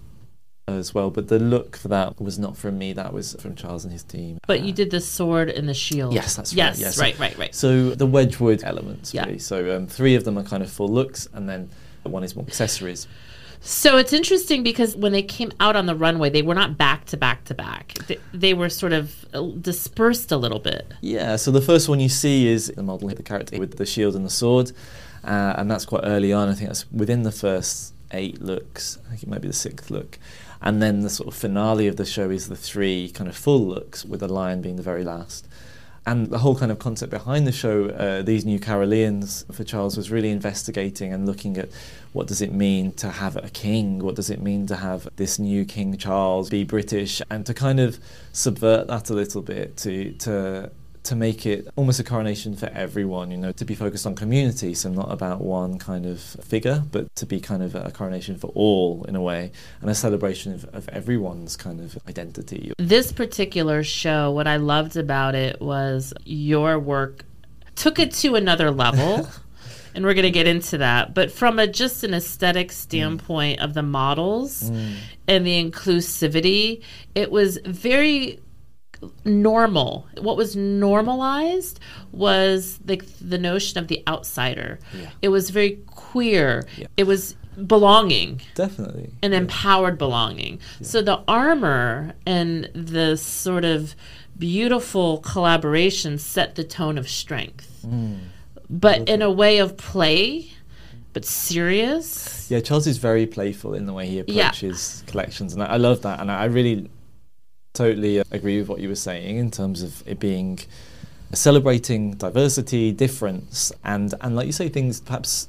as 0.68 0.92
well, 0.92 1.10
but 1.10 1.28
the 1.28 1.38
look 1.38 1.76
for 1.76 1.88
that 1.88 2.20
was 2.20 2.38
not 2.38 2.56
from 2.56 2.76
me, 2.78 2.92
that 2.92 3.12
was 3.12 3.34
from 3.40 3.54
Charles 3.54 3.84
and 3.84 3.92
his 3.92 4.02
team. 4.02 4.38
But 4.46 4.62
you 4.62 4.72
did 4.72 4.90
the 4.90 5.00
sword 5.00 5.48
and 5.48 5.68
the 5.68 5.74
shield. 5.74 6.12
Yes, 6.12 6.36
that's 6.36 6.52
right, 6.52 6.56
yes, 6.58 6.80
yes. 6.80 6.98
right, 6.98 7.18
right, 7.18 7.36
right. 7.38 7.54
So 7.54 7.90
the 7.90 8.06
Wedgwood 8.06 8.62
elements, 8.64 9.14
Yeah. 9.14 9.24
really. 9.26 9.38
So 9.38 9.76
um, 9.76 9.86
three 9.86 10.14
of 10.16 10.24
them 10.24 10.36
are 10.38 10.44
kind 10.44 10.62
of 10.62 10.70
full 10.70 10.88
looks, 10.88 11.28
and 11.32 11.48
then 11.48 11.70
one 12.02 12.24
is 12.24 12.34
more 12.36 12.44
accessories. 12.46 13.06
So 13.62 13.98
it's 13.98 14.12
interesting 14.12 14.62
because 14.62 14.96
when 14.96 15.12
they 15.12 15.22
came 15.22 15.52
out 15.60 15.76
on 15.76 15.86
the 15.86 15.94
runway, 15.94 16.30
they 16.30 16.42
were 16.42 16.54
not 16.54 16.78
back 16.78 17.04
to 17.06 17.16
back 17.16 17.44
to 17.44 17.54
back. 17.54 17.94
They, 18.06 18.18
they 18.32 18.54
were 18.54 18.70
sort 18.70 18.92
of 18.92 19.26
uh, 19.34 19.48
dispersed 19.60 20.32
a 20.32 20.36
little 20.38 20.58
bit. 20.58 20.92
Yeah, 21.02 21.36
so 21.36 21.50
the 21.50 21.60
first 21.60 21.88
one 21.88 22.00
you 22.00 22.08
see 22.08 22.48
is 22.48 22.68
the 22.68 22.82
model, 22.82 23.08
the 23.08 23.22
character 23.22 23.58
with 23.58 23.76
the 23.76 23.84
shield 23.84 24.16
and 24.16 24.24
the 24.24 24.30
sword, 24.30 24.72
uh, 25.24 25.54
and 25.58 25.70
that's 25.70 25.84
quite 25.84 26.04
early 26.04 26.32
on. 26.32 26.48
I 26.48 26.54
think 26.54 26.68
that's 26.68 26.90
within 26.90 27.22
the 27.22 27.32
first 27.32 27.92
eight 28.12 28.40
looks. 28.40 28.98
I 29.06 29.10
think 29.10 29.24
it 29.24 29.28
might 29.28 29.42
be 29.42 29.48
the 29.48 29.54
sixth 29.54 29.90
look. 29.90 30.18
And 30.62 30.82
then 30.82 31.00
the 31.00 31.10
sort 31.10 31.28
of 31.28 31.34
finale 31.34 31.86
of 31.86 31.96
the 31.96 32.04
show 32.04 32.30
is 32.30 32.48
the 32.48 32.56
three 32.56 33.10
kind 33.10 33.28
of 33.28 33.36
full 33.36 33.60
looks, 33.66 34.04
with 34.04 34.20
the 34.20 34.28
lion 34.28 34.62
being 34.62 34.76
the 34.76 34.82
very 34.82 35.04
last. 35.04 35.46
And 36.06 36.28
the 36.28 36.38
whole 36.38 36.56
kind 36.56 36.72
of 36.72 36.78
concept 36.78 37.10
behind 37.10 37.46
the 37.46 37.52
show, 37.52 37.90
uh, 37.90 38.22
these 38.22 38.44
new 38.44 38.58
Caroleans 38.58 39.44
for 39.52 39.64
Charles, 39.64 39.96
was 39.96 40.10
really 40.10 40.30
investigating 40.30 41.12
and 41.12 41.26
looking 41.26 41.58
at 41.58 41.68
what 42.12 42.26
does 42.26 42.40
it 42.40 42.52
mean 42.52 42.92
to 42.92 43.10
have 43.10 43.36
a 43.36 43.50
king? 43.50 43.98
What 43.98 44.16
does 44.16 44.30
it 44.30 44.40
mean 44.40 44.66
to 44.68 44.76
have 44.76 45.08
this 45.16 45.38
new 45.38 45.64
King 45.64 45.96
Charles 45.96 46.48
be 46.48 46.64
British? 46.64 47.20
And 47.30 47.44
to 47.46 47.54
kind 47.54 47.78
of 47.78 48.00
subvert 48.32 48.88
that 48.88 49.10
a 49.10 49.14
little 49.14 49.42
bit, 49.42 49.76
to 49.78 50.12
to 50.14 50.72
to 51.04 51.16
make 51.16 51.46
it 51.46 51.66
almost 51.76 51.98
a 51.98 52.04
coronation 52.04 52.54
for 52.56 52.66
everyone, 52.66 53.30
you 53.30 53.36
know, 53.36 53.52
to 53.52 53.64
be 53.64 53.74
focused 53.74 54.06
on 54.06 54.14
community, 54.14 54.74
so 54.74 54.90
not 54.90 55.10
about 55.10 55.40
one 55.40 55.78
kind 55.78 56.06
of 56.06 56.20
figure, 56.20 56.82
but 56.90 57.14
to 57.16 57.26
be 57.26 57.40
kind 57.40 57.62
of 57.62 57.74
a 57.74 57.90
coronation 57.90 58.36
for 58.36 58.48
all 58.48 59.04
in 59.04 59.16
a 59.16 59.20
way, 59.20 59.50
and 59.80 59.90
a 59.90 59.94
celebration 59.94 60.52
of, 60.52 60.64
of 60.74 60.88
everyone's 60.90 61.56
kind 61.56 61.80
of 61.80 61.98
identity. 62.08 62.72
This 62.78 63.12
particular 63.12 63.82
show, 63.82 64.30
what 64.30 64.46
I 64.46 64.56
loved 64.56 64.96
about 64.96 65.34
it 65.34 65.60
was 65.60 66.12
your 66.24 66.78
work 66.78 67.24
took 67.76 67.98
it 67.98 68.12
to 68.12 68.34
another 68.34 68.70
level. 68.70 69.28
and 69.94 70.04
we're 70.04 70.14
going 70.14 70.22
to 70.22 70.30
get 70.30 70.46
into 70.46 70.78
that. 70.78 71.14
But 71.14 71.32
from 71.32 71.58
a 71.58 71.66
just 71.66 72.04
an 72.04 72.14
aesthetic 72.14 72.68
mm. 72.68 72.72
standpoint 72.72 73.60
of 73.60 73.74
the 73.74 73.82
models 73.82 74.70
mm. 74.70 74.94
and 75.26 75.46
the 75.46 75.62
inclusivity, 75.62 76.82
it 77.14 77.30
was 77.30 77.58
very 77.64 78.38
normal. 79.24 80.06
What 80.20 80.36
was 80.36 80.56
normalized 80.56 81.80
was 82.12 82.78
like 82.86 83.04
the 83.20 83.38
notion 83.38 83.78
of 83.78 83.88
the 83.88 84.02
outsider. 84.06 84.78
Yeah. 84.94 85.10
It 85.22 85.28
was 85.28 85.50
very 85.50 85.78
queer. 85.86 86.66
Yeah. 86.76 86.86
It 86.96 87.04
was 87.04 87.36
belonging 87.66 88.40
Definitely. 88.54 89.12
an 89.22 89.32
empowered 89.32 89.98
belonging. 89.98 90.60
So 90.82 91.02
the 91.02 91.22
armor 91.26 92.14
and 92.26 92.70
the 92.74 93.16
sort 93.16 93.64
of 93.64 93.94
beautiful 94.38 95.18
collaboration 95.18 96.18
set 96.18 96.54
the 96.54 96.64
tone 96.64 96.96
of 96.96 97.08
strength, 97.08 97.84
mm. 97.86 98.18
but 98.70 99.08
in 99.08 99.20
a 99.20 99.30
way 99.30 99.58
of 99.58 99.76
play, 99.76 100.50
but 101.12 101.24
serious. 101.24 102.50
Yeah, 102.50 102.60
Charles 102.60 102.86
is 102.86 102.96
very 102.98 103.26
playful 103.26 103.74
in 103.74 103.84
the 103.86 103.92
way 103.92 104.06
he 104.06 104.22
Yeah. 104.26 104.46
approaches 104.46 105.04
collections, 105.06 105.52
and 105.52 105.62
I, 105.62 105.66
I 105.66 105.76
love 105.76 106.02
that. 106.02 106.20
And 106.20 106.30
I, 106.30 106.42
I 106.42 106.44
really 106.44 106.88
totally 107.72 108.20
uh, 108.20 108.24
agree 108.30 108.58
with 108.58 108.68
what 108.68 108.80
you 108.80 108.88
were 108.88 108.94
saying 108.94 109.36
in 109.36 109.50
terms 109.50 109.82
of 109.82 110.02
it 110.06 110.18
being 110.18 110.58
celebrating 111.32 112.14
diversity, 112.14 112.92
difference, 112.92 113.72
and 113.84 114.14
and 114.20 114.36
like 114.36 114.46
you 114.46 114.52
say, 114.52 114.68
things 114.68 115.00
perhaps 115.00 115.48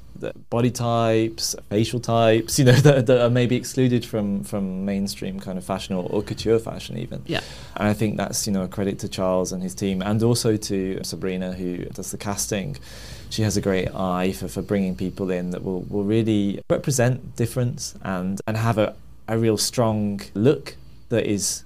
body 0.50 0.70
types, 0.70 1.56
facial 1.70 2.00
types, 2.00 2.60
you 2.60 2.66
know, 2.66 2.72
that, 2.88 3.08
that 3.08 3.22
are 3.22 3.30
maybe 3.30 3.56
excluded 3.56 4.06
from 4.06 4.44
from 4.44 4.86
mainstream 4.86 5.40
kind 5.40 5.58
of 5.58 5.64
fashion 5.64 5.96
or, 5.96 6.08
or 6.10 6.22
couture 6.22 6.60
fashion 6.60 6.98
even. 6.98 7.24
Yeah. 7.26 7.42
And 7.76 7.88
I 7.88 7.94
think 7.94 8.18
that's 8.18 8.46
you 8.48 8.54
know 8.54 8.64
a 8.64 8.68
credit 8.68 9.00
to 9.00 9.10
Charles 9.10 9.52
and 9.52 9.64
his 9.64 9.76
team, 9.76 10.02
and 10.02 10.22
also 10.24 10.58
to 10.58 11.00
Sabrina 11.04 11.54
who 11.54 11.86
does 11.86 12.12
the 12.12 12.18
casting. 12.18 12.78
She 13.30 13.44
has 13.44 13.56
a 13.56 13.62
great 13.62 13.88
eye 13.96 14.34
for, 14.34 14.50
for 14.50 14.62
bringing 14.62 14.94
people 14.94 15.32
in 15.32 15.52
that 15.52 15.64
will, 15.64 15.84
will 15.84 16.04
really 16.04 16.60
represent 16.70 17.38
difference 17.38 17.96
and, 18.02 18.42
and 18.46 18.58
have 18.58 18.78
a, 18.78 18.94
a 19.30 19.38
real 19.38 19.58
strong 19.58 20.20
look 20.34 20.76
that 21.08 21.26
is 21.26 21.64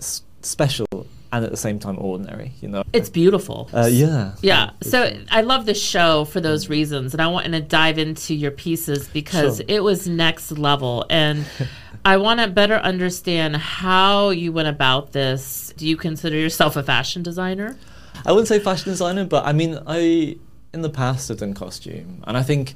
s- 0.00 0.22
special 0.42 0.86
and 1.32 1.44
at 1.44 1.50
the 1.50 1.56
same 1.56 1.78
time 1.78 1.98
ordinary. 1.98 2.52
You 2.60 2.68
know. 2.68 2.84
It's 2.92 3.08
beautiful. 3.10 3.68
Uh, 3.74 3.88
yeah. 3.90 4.34
Yeah. 4.42 4.70
So. 4.82 5.16
I 5.30 5.40
love 5.42 5.66
the 5.66 5.74
show 5.74 6.24
for 6.24 6.40
those 6.40 6.68
reasons. 6.68 7.12
And 7.14 7.20
I 7.20 7.26
want 7.26 7.46
to 7.46 7.60
dive 7.60 7.98
into 7.98 8.34
your 8.34 8.50
pieces 8.52 9.08
because 9.08 9.56
Sure. 9.58 9.66
it 9.68 9.82
was 9.82 10.06
next 10.08 10.52
level. 10.52 11.04
And 11.10 11.44
I 12.04 12.16
want 12.18 12.38
to 12.40 12.46
better 12.46 12.76
understand 12.76 13.56
how 13.56 14.30
you 14.30 14.52
went 14.52 14.68
about 14.68 15.12
this. 15.12 15.72
Do 15.76 15.86
you 15.86 15.96
consider 15.96 16.36
yourself 16.36 16.76
a 16.76 16.82
fashion 16.82 17.22
designer? 17.24 17.76
I 18.24 18.30
wouldn't 18.32 18.48
say 18.48 18.60
fashion 18.60 18.90
designer, 18.90 19.24
but 19.24 19.44
I 19.44 19.52
mean, 19.52 19.78
I 19.86 20.36
in 20.72 20.82
the 20.82 20.90
past 20.90 21.28
have 21.28 21.38
done 21.38 21.54
costume, 21.54 22.22
and 22.26 22.36
I 22.36 22.42
think 22.42 22.74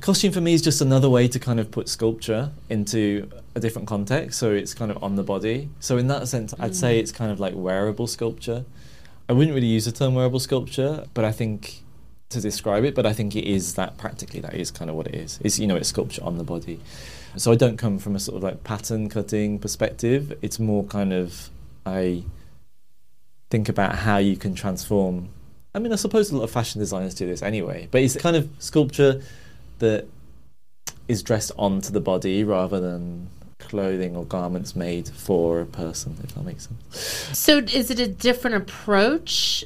costume 0.00 0.32
for 0.32 0.40
me 0.40 0.54
is 0.54 0.62
just 0.62 0.80
another 0.80 1.08
way 1.08 1.28
to 1.28 1.38
kind 1.38 1.60
of 1.60 1.70
put 1.70 1.88
sculpture 1.88 2.50
into 2.68 3.28
a 3.54 3.60
different 3.60 3.88
context. 3.88 4.38
So 4.38 4.52
it's 4.52 4.74
kind 4.74 4.90
of 4.90 5.02
on 5.02 5.16
the 5.16 5.22
body. 5.22 5.70
So 5.80 5.96
in 5.96 6.08
that 6.08 6.28
sense, 6.28 6.54
I'd 6.58 6.76
say 6.76 6.98
mm. 6.98 7.00
it's 7.00 7.12
kind 7.12 7.30
of 7.30 7.40
like 7.40 7.54
wearable 7.54 8.06
sculpture. 8.06 8.64
I 9.28 9.32
wouldn't 9.32 9.54
really 9.54 9.66
use 9.66 9.84
the 9.84 9.92
term 9.92 10.14
wearable 10.14 10.40
sculpture, 10.40 11.04
but 11.14 11.24
I 11.24 11.32
think 11.32 11.82
to 12.30 12.40
describe 12.40 12.84
it, 12.84 12.94
but 12.94 13.06
I 13.06 13.12
think 13.12 13.34
it 13.36 13.44
is 13.44 13.74
that 13.74 13.96
practically 13.96 14.40
that 14.40 14.54
is 14.54 14.70
kind 14.70 14.90
of 14.90 14.96
what 14.96 15.06
it 15.06 15.14
is. 15.14 15.38
It's 15.42 15.58
you 15.58 15.66
know 15.66 15.76
it's 15.76 15.88
sculpture 15.88 16.22
on 16.22 16.38
the 16.38 16.44
body. 16.44 16.80
So 17.36 17.52
I 17.52 17.54
don't 17.54 17.76
come 17.76 17.98
from 17.98 18.16
a 18.16 18.20
sort 18.20 18.36
of 18.36 18.42
like 18.42 18.64
pattern 18.64 19.08
cutting 19.08 19.58
perspective. 19.58 20.36
It's 20.42 20.58
more 20.58 20.84
kind 20.84 21.12
of 21.12 21.50
I 21.86 22.24
think 23.50 23.68
about 23.68 23.96
how 23.96 24.18
you 24.18 24.36
can 24.36 24.54
transform. 24.54 25.30
I 25.74 25.78
mean, 25.78 25.92
I 25.92 25.96
suppose 25.96 26.30
a 26.30 26.36
lot 26.36 26.44
of 26.44 26.50
fashion 26.50 26.80
designers 26.80 27.14
do 27.14 27.26
this 27.26 27.42
anyway, 27.42 27.88
but 27.90 28.02
it's 28.02 28.16
kind 28.16 28.36
of 28.36 28.48
sculpture 28.58 29.22
that 29.78 30.06
is 31.06 31.22
dressed 31.22 31.52
onto 31.56 31.90
the 31.90 32.00
body 32.00 32.44
rather 32.44 32.80
than 32.80 33.28
clothing 33.58 34.16
or 34.16 34.24
garments 34.24 34.76
made 34.76 35.08
for 35.08 35.60
a 35.60 35.66
person, 35.66 36.16
if 36.22 36.34
that 36.34 36.44
makes 36.44 36.68
sense. 36.68 37.38
So 37.38 37.58
is 37.58 37.90
it 37.90 37.98
a 37.98 38.08
different 38.08 38.56
approach 38.56 39.64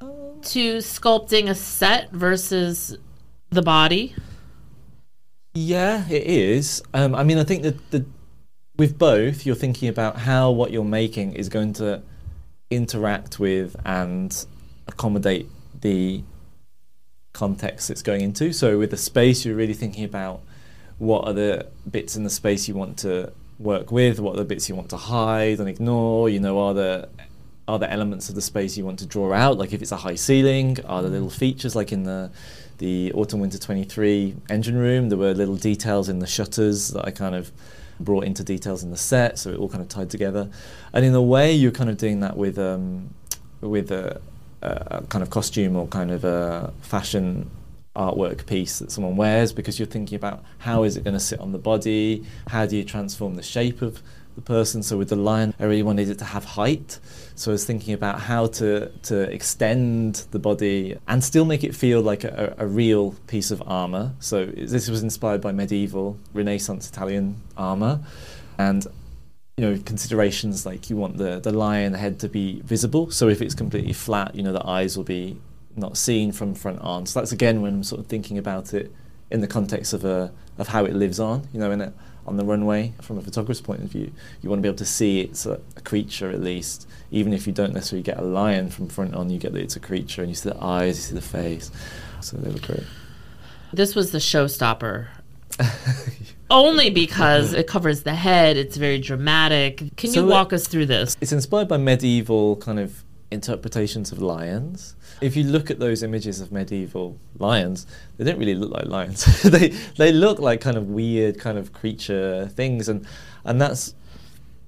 to 0.00 0.78
sculpting 0.78 1.48
a 1.48 1.54
set 1.54 2.10
versus 2.12 2.96
the 3.50 3.62
body? 3.62 4.14
Yeah, 5.54 6.06
it 6.08 6.24
is. 6.24 6.82
Um, 6.94 7.14
I 7.14 7.24
mean, 7.24 7.38
I 7.38 7.44
think 7.44 7.62
that 7.62 7.90
the 7.90 8.04
with 8.76 8.98
both, 8.98 9.46
you're 9.46 9.54
thinking 9.56 9.88
about 9.88 10.18
how 10.18 10.50
what 10.50 10.70
you're 10.70 10.84
making 10.84 11.32
is 11.32 11.48
going 11.48 11.72
to 11.74 12.02
interact 12.70 13.38
with 13.38 13.74
and 13.86 14.46
accommodate 14.86 15.48
the 15.80 16.22
context 17.36 17.90
it's 17.90 18.02
going 18.02 18.22
into. 18.22 18.52
So 18.52 18.78
with 18.78 18.90
the 18.90 18.96
space, 18.96 19.44
you're 19.44 19.54
really 19.54 19.74
thinking 19.74 20.04
about 20.04 20.40
what 20.98 21.26
are 21.26 21.34
the 21.34 21.66
bits 21.90 22.16
in 22.16 22.24
the 22.24 22.30
space 22.30 22.66
you 22.66 22.74
want 22.74 22.98
to 22.98 23.32
work 23.58 23.92
with, 23.92 24.18
what 24.18 24.34
are 24.34 24.38
the 24.38 24.44
bits 24.44 24.68
you 24.68 24.74
want 24.74 24.90
to 24.90 24.96
hide 24.96 25.60
and 25.60 25.68
ignore. 25.68 26.28
You 26.28 26.40
know, 26.40 26.58
are 26.58 26.74
the 26.74 27.08
are 27.68 27.78
the 27.78 27.90
elements 27.90 28.28
of 28.28 28.34
the 28.34 28.42
space 28.42 28.76
you 28.76 28.84
want 28.84 28.98
to 29.00 29.06
draw 29.06 29.32
out? 29.32 29.58
Like 29.58 29.72
if 29.72 29.82
it's 29.82 29.92
a 29.92 29.96
high 29.96 30.14
ceiling, 30.14 30.78
are 30.86 31.02
there 31.02 31.10
little 31.10 31.30
features 31.30 31.76
like 31.76 31.92
in 31.92 32.04
the 32.04 32.30
the 32.78 33.12
Autumn 33.12 33.40
Winter 33.40 33.58
23 33.58 34.36
engine 34.50 34.76
room. 34.76 35.08
There 35.08 35.18
were 35.18 35.34
little 35.34 35.56
details 35.56 36.08
in 36.08 36.18
the 36.18 36.26
shutters 36.26 36.88
that 36.88 37.06
I 37.06 37.10
kind 37.10 37.34
of 37.34 37.50
brought 37.98 38.24
into 38.24 38.44
details 38.44 38.82
in 38.82 38.90
the 38.90 38.96
set, 38.96 39.38
so 39.38 39.50
it 39.50 39.58
all 39.58 39.68
kind 39.68 39.82
of 39.82 39.88
tied 39.88 40.10
together. 40.10 40.50
And 40.92 41.04
in 41.04 41.14
a 41.14 41.22
way, 41.22 41.52
you're 41.52 41.72
kind 41.72 41.90
of 41.90 41.96
doing 41.96 42.20
that 42.20 42.36
with 42.36 42.58
um, 42.58 43.14
with 43.60 43.90
a, 43.90 44.20
kind 45.08 45.22
of 45.22 45.30
costume 45.30 45.76
or 45.76 45.86
kind 45.88 46.10
of 46.10 46.24
a 46.24 46.72
fashion 46.82 47.50
artwork 47.94 48.46
piece 48.46 48.78
that 48.80 48.90
someone 48.90 49.16
wears 49.16 49.52
because 49.52 49.78
you're 49.78 49.86
thinking 49.86 50.16
about 50.16 50.44
how 50.58 50.82
is 50.82 50.96
it 50.96 51.04
going 51.04 51.14
to 51.14 51.20
sit 51.20 51.40
on 51.40 51.52
the 51.52 51.58
body, 51.58 52.24
how 52.48 52.66
do 52.66 52.76
you 52.76 52.84
transform 52.84 53.36
the 53.36 53.42
shape 53.42 53.80
of 53.80 54.02
the 54.36 54.42
person. 54.42 54.82
So 54.82 54.96
with 54.96 55.08
the 55.08 55.16
lion, 55.16 55.54
I 55.58 55.64
really 55.64 55.82
wanted 55.82 56.08
it 56.08 56.18
to 56.18 56.24
have 56.24 56.44
height. 56.44 57.00
So 57.34 57.50
I 57.50 57.52
was 57.52 57.64
thinking 57.64 57.94
about 57.94 58.20
how 58.20 58.46
to 58.46 58.90
to 59.04 59.22
extend 59.32 60.26
the 60.30 60.38
body 60.38 60.96
and 61.08 61.24
still 61.24 61.44
make 61.44 61.64
it 61.64 61.74
feel 61.74 62.00
like 62.02 62.22
a, 62.22 62.54
a 62.58 62.66
real 62.66 63.12
piece 63.26 63.50
of 63.50 63.62
armor. 63.66 64.12
So 64.20 64.46
this 64.46 64.88
was 64.88 65.02
inspired 65.02 65.40
by 65.40 65.52
medieval 65.52 66.18
Renaissance 66.32 66.88
Italian 66.88 67.36
armor, 67.56 68.00
and 68.58 68.86
you 69.56 69.64
know 69.64 69.78
considerations 69.86 70.66
like 70.66 70.90
you 70.90 70.96
want 70.96 71.16
the 71.16 71.40
the 71.40 71.52
lion 71.52 71.94
head 71.94 72.18
to 72.20 72.28
be 72.28 72.60
visible. 72.60 73.10
So 73.10 73.28
if 73.28 73.40
it's 73.40 73.54
completely 73.54 73.94
flat, 73.94 74.34
you 74.34 74.42
know 74.42 74.52
the 74.52 74.66
eyes 74.66 74.96
will 74.96 75.04
be 75.04 75.38
not 75.76 75.96
seen 75.96 76.32
from 76.32 76.54
front 76.54 76.80
on. 76.80 77.06
So 77.06 77.20
that's 77.20 77.32
again 77.32 77.62
when 77.62 77.74
I'm 77.74 77.82
sort 77.82 78.00
of 78.00 78.06
thinking 78.06 78.38
about 78.38 78.74
it 78.74 78.92
in 79.30 79.40
the 79.40 79.46
context 79.46 79.92
of 79.92 80.04
a 80.04 80.32
of 80.58 80.68
how 80.68 80.84
it 80.84 80.94
lives 80.94 81.18
on. 81.18 81.48
You 81.52 81.60
know, 81.60 81.70
in 81.70 81.80
a, 81.80 81.92
on 82.26 82.36
the 82.36 82.44
runway 82.44 82.92
from 83.00 83.18
a 83.18 83.22
photographer's 83.22 83.60
point 83.60 83.82
of 83.82 83.88
view, 83.88 84.12
you 84.42 84.50
want 84.50 84.58
to 84.58 84.62
be 84.62 84.68
able 84.68 84.78
to 84.78 84.84
see 84.84 85.20
it's 85.20 85.46
a, 85.46 85.60
a, 85.76 85.80
creature 85.80 86.30
at 86.30 86.40
least, 86.40 86.88
even 87.10 87.32
if 87.32 87.46
you 87.46 87.52
don't 87.52 87.72
necessarily 87.72 88.02
get 88.02 88.18
a 88.18 88.24
lion 88.24 88.68
from 88.68 88.88
front 88.88 89.14
on. 89.14 89.30
You 89.30 89.38
get 89.38 89.52
that 89.52 89.62
it's 89.62 89.76
a 89.76 89.80
creature, 89.80 90.22
and 90.22 90.30
you 90.30 90.34
see 90.34 90.50
the 90.50 90.62
eyes, 90.62 90.96
you 90.96 91.02
see 91.02 91.14
the 91.14 91.20
face. 91.20 91.70
So 92.20 92.36
they 92.36 92.50
were 92.50 92.58
great. 92.58 92.84
This 93.72 93.94
was 93.94 94.10
the 94.12 94.18
showstopper. 94.18 95.08
Only 96.50 96.90
because 96.90 97.52
it 97.52 97.66
covers 97.66 98.02
the 98.02 98.14
head, 98.14 98.56
it's 98.56 98.76
very 98.76 99.00
dramatic. 99.00 99.96
Can 99.96 100.10
so 100.10 100.20
you 100.20 100.26
walk 100.26 100.52
it, 100.52 100.56
us 100.56 100.68
through 100.68 100.86
this? 100.86 101.16
It's 101.20 101.32
inspired 101.32 101.68
by 101.68 101.76
medieval 101.76 102.56
kind 102.56 102.78
of 102.78 103.02
interpretations 103.30 104.12
of 104.12 104.20
lions. 104.20 104.94
If 105.20 105.36
you 105.36 105.44
look 105.44 105.70
at 105.70 105.78
those 105.78 106.02
images 106.02 106.40
of 106.40 106.52
medieval 106.52 107.18
lions, 107.38 107.86
they 108.16 108.24
don't 108.24 108.38
really 108.38 108.54
look 108.54 108.70
like 108.70 108.86
lions. 108.86 109.42
they 109.50 109.68
they 109.96 110.12
look 110.12 110.38
like 110.38 110.60
kind 110.60 110.76
of 110.76 110.88
weird 110.88 111.38
kind 111.40 111.58
of 111.58 111.72
creature 111.72 112.48
things 112.54 112.88
and 112.88 113.06
and 113.44 113.60
that's 113.60 113.94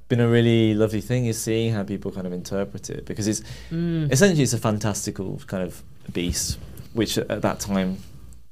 been 0.09 0.21
a 0.21 0.29
really 0.29 0.75
lovely 0.75 1.03
thing 1.03 1.27
is 1.27 1.41
seeing 1.41 1.73
how 1.73 1.85
people 1.85 2.11
kind 2.11 2.27
of 2.27 2.33
interpret 2.33 2.89
it 2.89 3.05
because 3.05 3.29
it's 3.29 3.43
mm. 3.71 4.11
essentially 4.11 4.43
it's 4.43 4.55
a 4.55 4.59
fantastical 4.59 5.39
kind 5.47 5.63
of 5.63 5.83
beast 6.13 6.59
which 6.95 7.19
at 7.19 7.43
that 7.43 7.61
time 7.61 7.99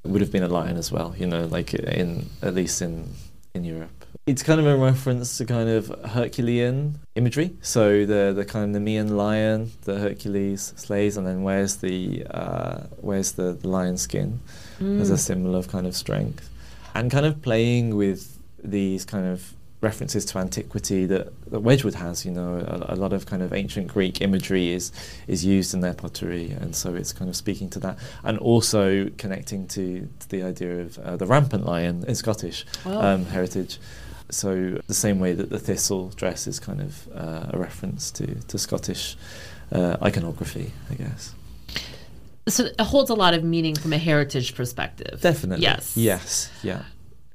would 0.08 0.20
have 0.20 0.32
been 0.32 0.42
a 0.42 0.48
lion 0.48 0.76
as 0.76 0.92
well, 0.92 1.14
you 1.18 1.26
know, 1.26 1.46
like 1.46 1.74
in 1.74 2.26
at 2.42 2.54
least 2.54 2.82
in 2.82 3.08
in 3.54 3.64
Europe. 3.64 3.90
It's 4.26 4.42
kind 4.42 4.60
of 4.60 4.66
a 4.66 4.76
reference 4.76 5.38
to 5.38 5.44
kind 5.44 5.68
of 5.68 5.88
Herculean 6.04 6.98
imagery. 7.14 7.56
So 7.62 8.04
the 8.04 8.32
the 8.34 8.44
kind 8.44 8.74
of 8.74 8.82
Nemean 8.82 9.10
lion 9.10 9.72
that 9.84 9.98
Hercules 9.98 10.72
slays, 10.76 11.16
and 11.16 11.26
then 11.26 11.42
where's 11.42 11.76
the 11.76 12.26
uh, 12.30 12.78
wears 12.98 13.32
the, 13.32 13.52
the 13.52 13.68
lion 13.68 13.96
skin 13.96 14.40
mm. 14.80 15.00
as 15.00 15.10
a 15.10 15.18
symbol 15.18 15.54
of 15.54 15.68
kind 15.68 15.86
of 15.86 15.94
strength, 15.94 16.48
and 16.94 17.10
kind 17.10 17.26
of 17.26 17.40
playing 17.40 17.96
with 17.96 18.38
these 18.62 19.04
kind 19.04 19.26
of 19.26 19.55
references 19.88 20.24
to 20.26 20.38
antiquity 20.38 21.06
that, 21.12 21.24
that 21.50 21.60
Wedgwood 21.60 21.94
has. 21.94 22.24
You 22.26 22.32
know, 22.38 22.50
a, 22.74 22.94
a, 22.94 22.96
lot 22.96 23.12
of 23.12 23.26
kind 23.32 23.42
of 23.42 23.52
ancient 23.52 23.86
Greek 23.96 24.20
imagery 24.20 24.66
is 24.78 24.92
is 25.34 25.44
used 25.44 25.70
in 25.74 25.80
their 25.80 25.94
pottery, 25.94 26.46
and 26.60 26.74
so 26.74 26.94
it's 27.00 27.12
kind 27.18 27.28
of 27.32 27.36
speaking 27.44 27.68
to 27.70 27.78
that, 27.80 27.96
and 28.24 28.38
also 28.38 29.08
connecting 29.22 29.66
to, 29.68 30.08
to 30.20 30.28
the 30.34 30.42
idea 30.42 30.72
of 30.84 30.98
uh, 30.98 31.16
the 31.16 31.26
rampant 31.26 31.64
lion 31.72 32.04
in 32.08 32.14
Scottish 32.14 32.58
um, 32.84 33.24
heritage. 33.26 33.78
So 34.30 34.80
the 34.86 35.00
same 35.06 35.18
way 35.20 35.32
that 35.34 35.50
the 35.50 35.58
thistle 35.58 36.08
dress 36.22 36.46
is 36.46 36.58
kind 36.58 36.80
of 36.80 36.92
uh, 37.14 37.54
a 37.54 37.58
reference 37.58 38.10
to, 38.18 38.26
to 38.50 38.58
Scottish 38.58 39.16
uh, 39.70 39.96
iconography, 40.02 40.72
I 40.90 40.94
guess. 40.94 41.32
So 42.48 42.64
it 42.64 42.80
holds 42.80 43.10
a 43.10 43.14
lot 43.14 43.34
of 43.34 43.42
meaning 43.44 43.74
from 43.74 43.92
a 43.92 43.98
heritage 43.98 44.54
perspective. 44.54 45.20
Definitely. 45.20 45.62
Yes. 45.62 45.96
Yes. 45.96 46.50
Yeah. 46.62 46.82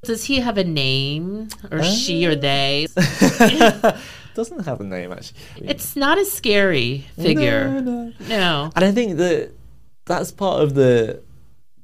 Does 0.03 0.23
he 0.25 0.39
have 0.39 0.57
a 0.57 0.63
name, 0.63 1.49
or 1.69 1.79
uh, 1.79 1.83
she, 1.83 2.25
or 2.25 2.35
they? 2.35 2.87
Doesn't 4.33 4.65
have 4.65 4.79
a 4.79 4.83
name 4.83 5.11
actually. 5.11 5.39
It's 5.57 5.95
not 5.95 6.17
a 6.17 6.25
scary 6.25 7.05
figure. 7.15 7.67
No, 7.67 7.79
no. 7.79 8.13
no. 8.27 8.71
And 8.75 8.85
I 8.85 8.91
think 8.91 9.17
that 9.17 9.51
that's 10.05 10.31
part 10.31 10.63
of 10.63 10.73
the 10.73 11.21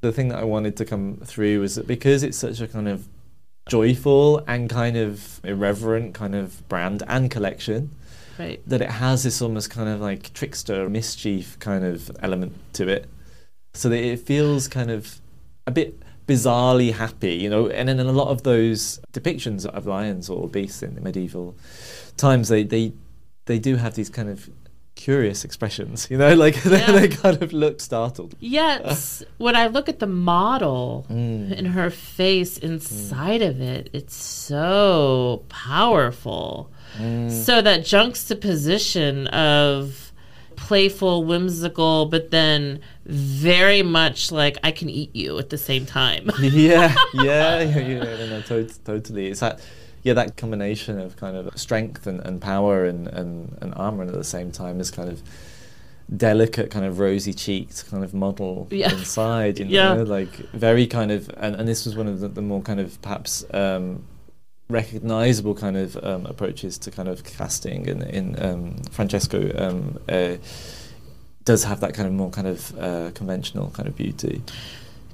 the 0.00 0.12
thing 0.12 0.28
that 0.28 0.38
I 0.38 0.44
wanted 0.44 0.76
to 0.78 0.84
come 0.84 1.18
through 1.24 1.60
was 1.60 1.74
that 1.74 1.86
because 1.86 2.22
it's 2.22 2.38
such 2.38 2.60
a 2.60 2.68
kind 2.68 2.88
of 2.88 3.08
joyful 3.68 4.42
and 4.46 4.70
kind 4.70 4.96
of 4.96 5.40
irreverent 5.44 6.14
kind 6.14 6.34
of 6.34 6.66
brand 6.68 7.02
and 7.06 7.30
collection. 7.30 7.90
Right. 8.38 8.60
That 8.66 8.80
it 8.80 8.90
has 8.90 9.24
this 9.24 9.42
almost 9.42 9.70
kind 9.70 9.88
of 9.88 10.00
like 10.00 10.32
trickster 10.32 10.88
mischief 10.88 11.58
kind 11.58 11.84
of 11.84 12.10
element 12.20 12.54
to 12.74 12.88
it. 12.88 13.08
So 13.74 13.88
that 13.88 13.98
it 13.98 14.20
feels 14.20 14.68
kind 14.68 14.90
of 14.90 15.20
a 15.66 15.70
bit 15.70 16.00
bizarrely 16.28 16.92
happy, 16.92 17.34
you 17.34 17.50
know, 17.50 17.68
and 17.68 17.88
in 17.88 17.98
a 17.98 18.12
lot 18.12 18.28
of 18.28 18.42
those 18.44 19.00
depictions 19.12 19.66
of 19.66 19.86
lions 19.86 20.28
or 20.28 20.46
beasts 20.48 20.82
in 20.82 20.94
the 20.94 21.00
medieval 21.00 21.56
times 22.16 22.48
they, 22.48 22.64
they 22.64 22.92
they 23.46 23.58
do 23.58 23.76
have 23.76 23.94
these 23.94 24.10
kind 24.10 24.28
of 24.28 24.50
curious 24.94 25.44
expressions, 25.44 26.08
you 26.10 26.18
know, 26.18 26.34
like 26.44 26.62
they, 26.62 26.80
yeah. 26.80 26.92
they 26.92 27.08
kind 27.08 27.42
of 27.42 27.52
look 27.52 27.80
startled. 27.80 28.34
Yes. 28.40 29.22
when 29.38 29.56
I 29.56 29.68
look 29.68 29.88
at 29.88 30.00
the 30.00 30.06
model 30.06 31.06
mm. 31.10 31.56
and 31.56 31.68
her 31.68 31.88
face 31.88 32.58
inside 32.58 33.40
mm. 33.40 33.48
of 33.48 33.60
it, 33.60 33.88
it's 33.94 34.14
so 34.14 35.44
powerful. 35.48 36.70
Mm. 36.98 37.30
So 37.30 37.62
that 37.62 37.86
juxtaposition 37.86 39.28
of 39.28 40.12
playful, 40.56 41.24
whimsical, 41.24 42.06
but 42.06 42.30
then 42.30 42.80
very 43.08 43.82
much 43.82 44.30
like 44.30 44.58
I 44.62 44.70
can 44.70 44.88
eat 44.90 45.16
you 45.16 45.38
at 45.38 45.50
the 45.50 45.58
same 45.58 45.86
time. 45.86 46.30
yeah, 46.40 46.94
yeah, 47.14 47.60
yeah, 47.60 48.26
no, 48.26 48.40
to- 48.42 48.84
totally. 48.84 49.28
It's 49.28 49.40
that 49.40 49.60
yeah, 50.02 50.14
that 50.14 50.36
combination 50.36 50.98
of 50.98 51.16
kind 51.16 51.36
of 51.36 51.58
strength 51.58 52.06
and, 52.06 52.20
and 52.20 52.40
power 52.40 52.84
and, 52.84 53.08
and, 53.08 53.58
and 53.60 53.74
armor 53.74 54.02
and 54.02 54.10
at 54.10 54.16
the 54.16 54.24
same 54.24 54.52
time 54.52 54.80
is 54.80 54.90
kind 54.90 55.10
of 55.10 55.22
delicate 56.16 56.70
kind 56.70 56.86
of 56.86 56.98
rosy 56.98 57.34
cheeked 57.34 57.86
kind 57.90 58.02
of 58.02 58.14
model 58.14 58.66
yeah. 58.70 58.90
inside 58.92 59.58
you 59.58 59.66
know 59.66 59.70
yeah. 59.70 59.92
like 59.92 60.30
very 60.52 60.86
kind 60.86 61.10
of 61.10 61.28
and, 61.36 61.54
and 61.56 61.68
this 61.68 61.84
was 61.84 61.96
one 61.96 62.06
of 62.06 62.20
the, 62.20 62.28
the 62.28 62.40
more 62.40 62.62
kind 62.62 62.80
of 62.80 63.00
perhaps 63.02 63.44
um, 63.52 64.02
recognizable 64.70 65.54
kind 65.54 65.76
of 65.76 66.02
um, 66.02 66.24
approaches 66.24 66.78
to 66.78 66.90
kind 66.90 67.08
of 67.08 67.24
casting 67.24 67.86
in, 67.86 68.00
in 68.02 68.42
um, 68.42 68.76
Francesco 68.90 69.52
um, 69.58 69.98
uh, 70.08 70.36
does 71.48 71.64
have 71.64 71.80
that 71.80 71.94
kind 71.94 72.06
of 72.06 72.14
more 72.14 72.30
kind 72.30 72.46
of 72.46 72.78
uh, 72.78 73.10
conventional 73.14 73.70
kind 73.70 73.88
of 73.88 73.96
beauty 73.96 74.42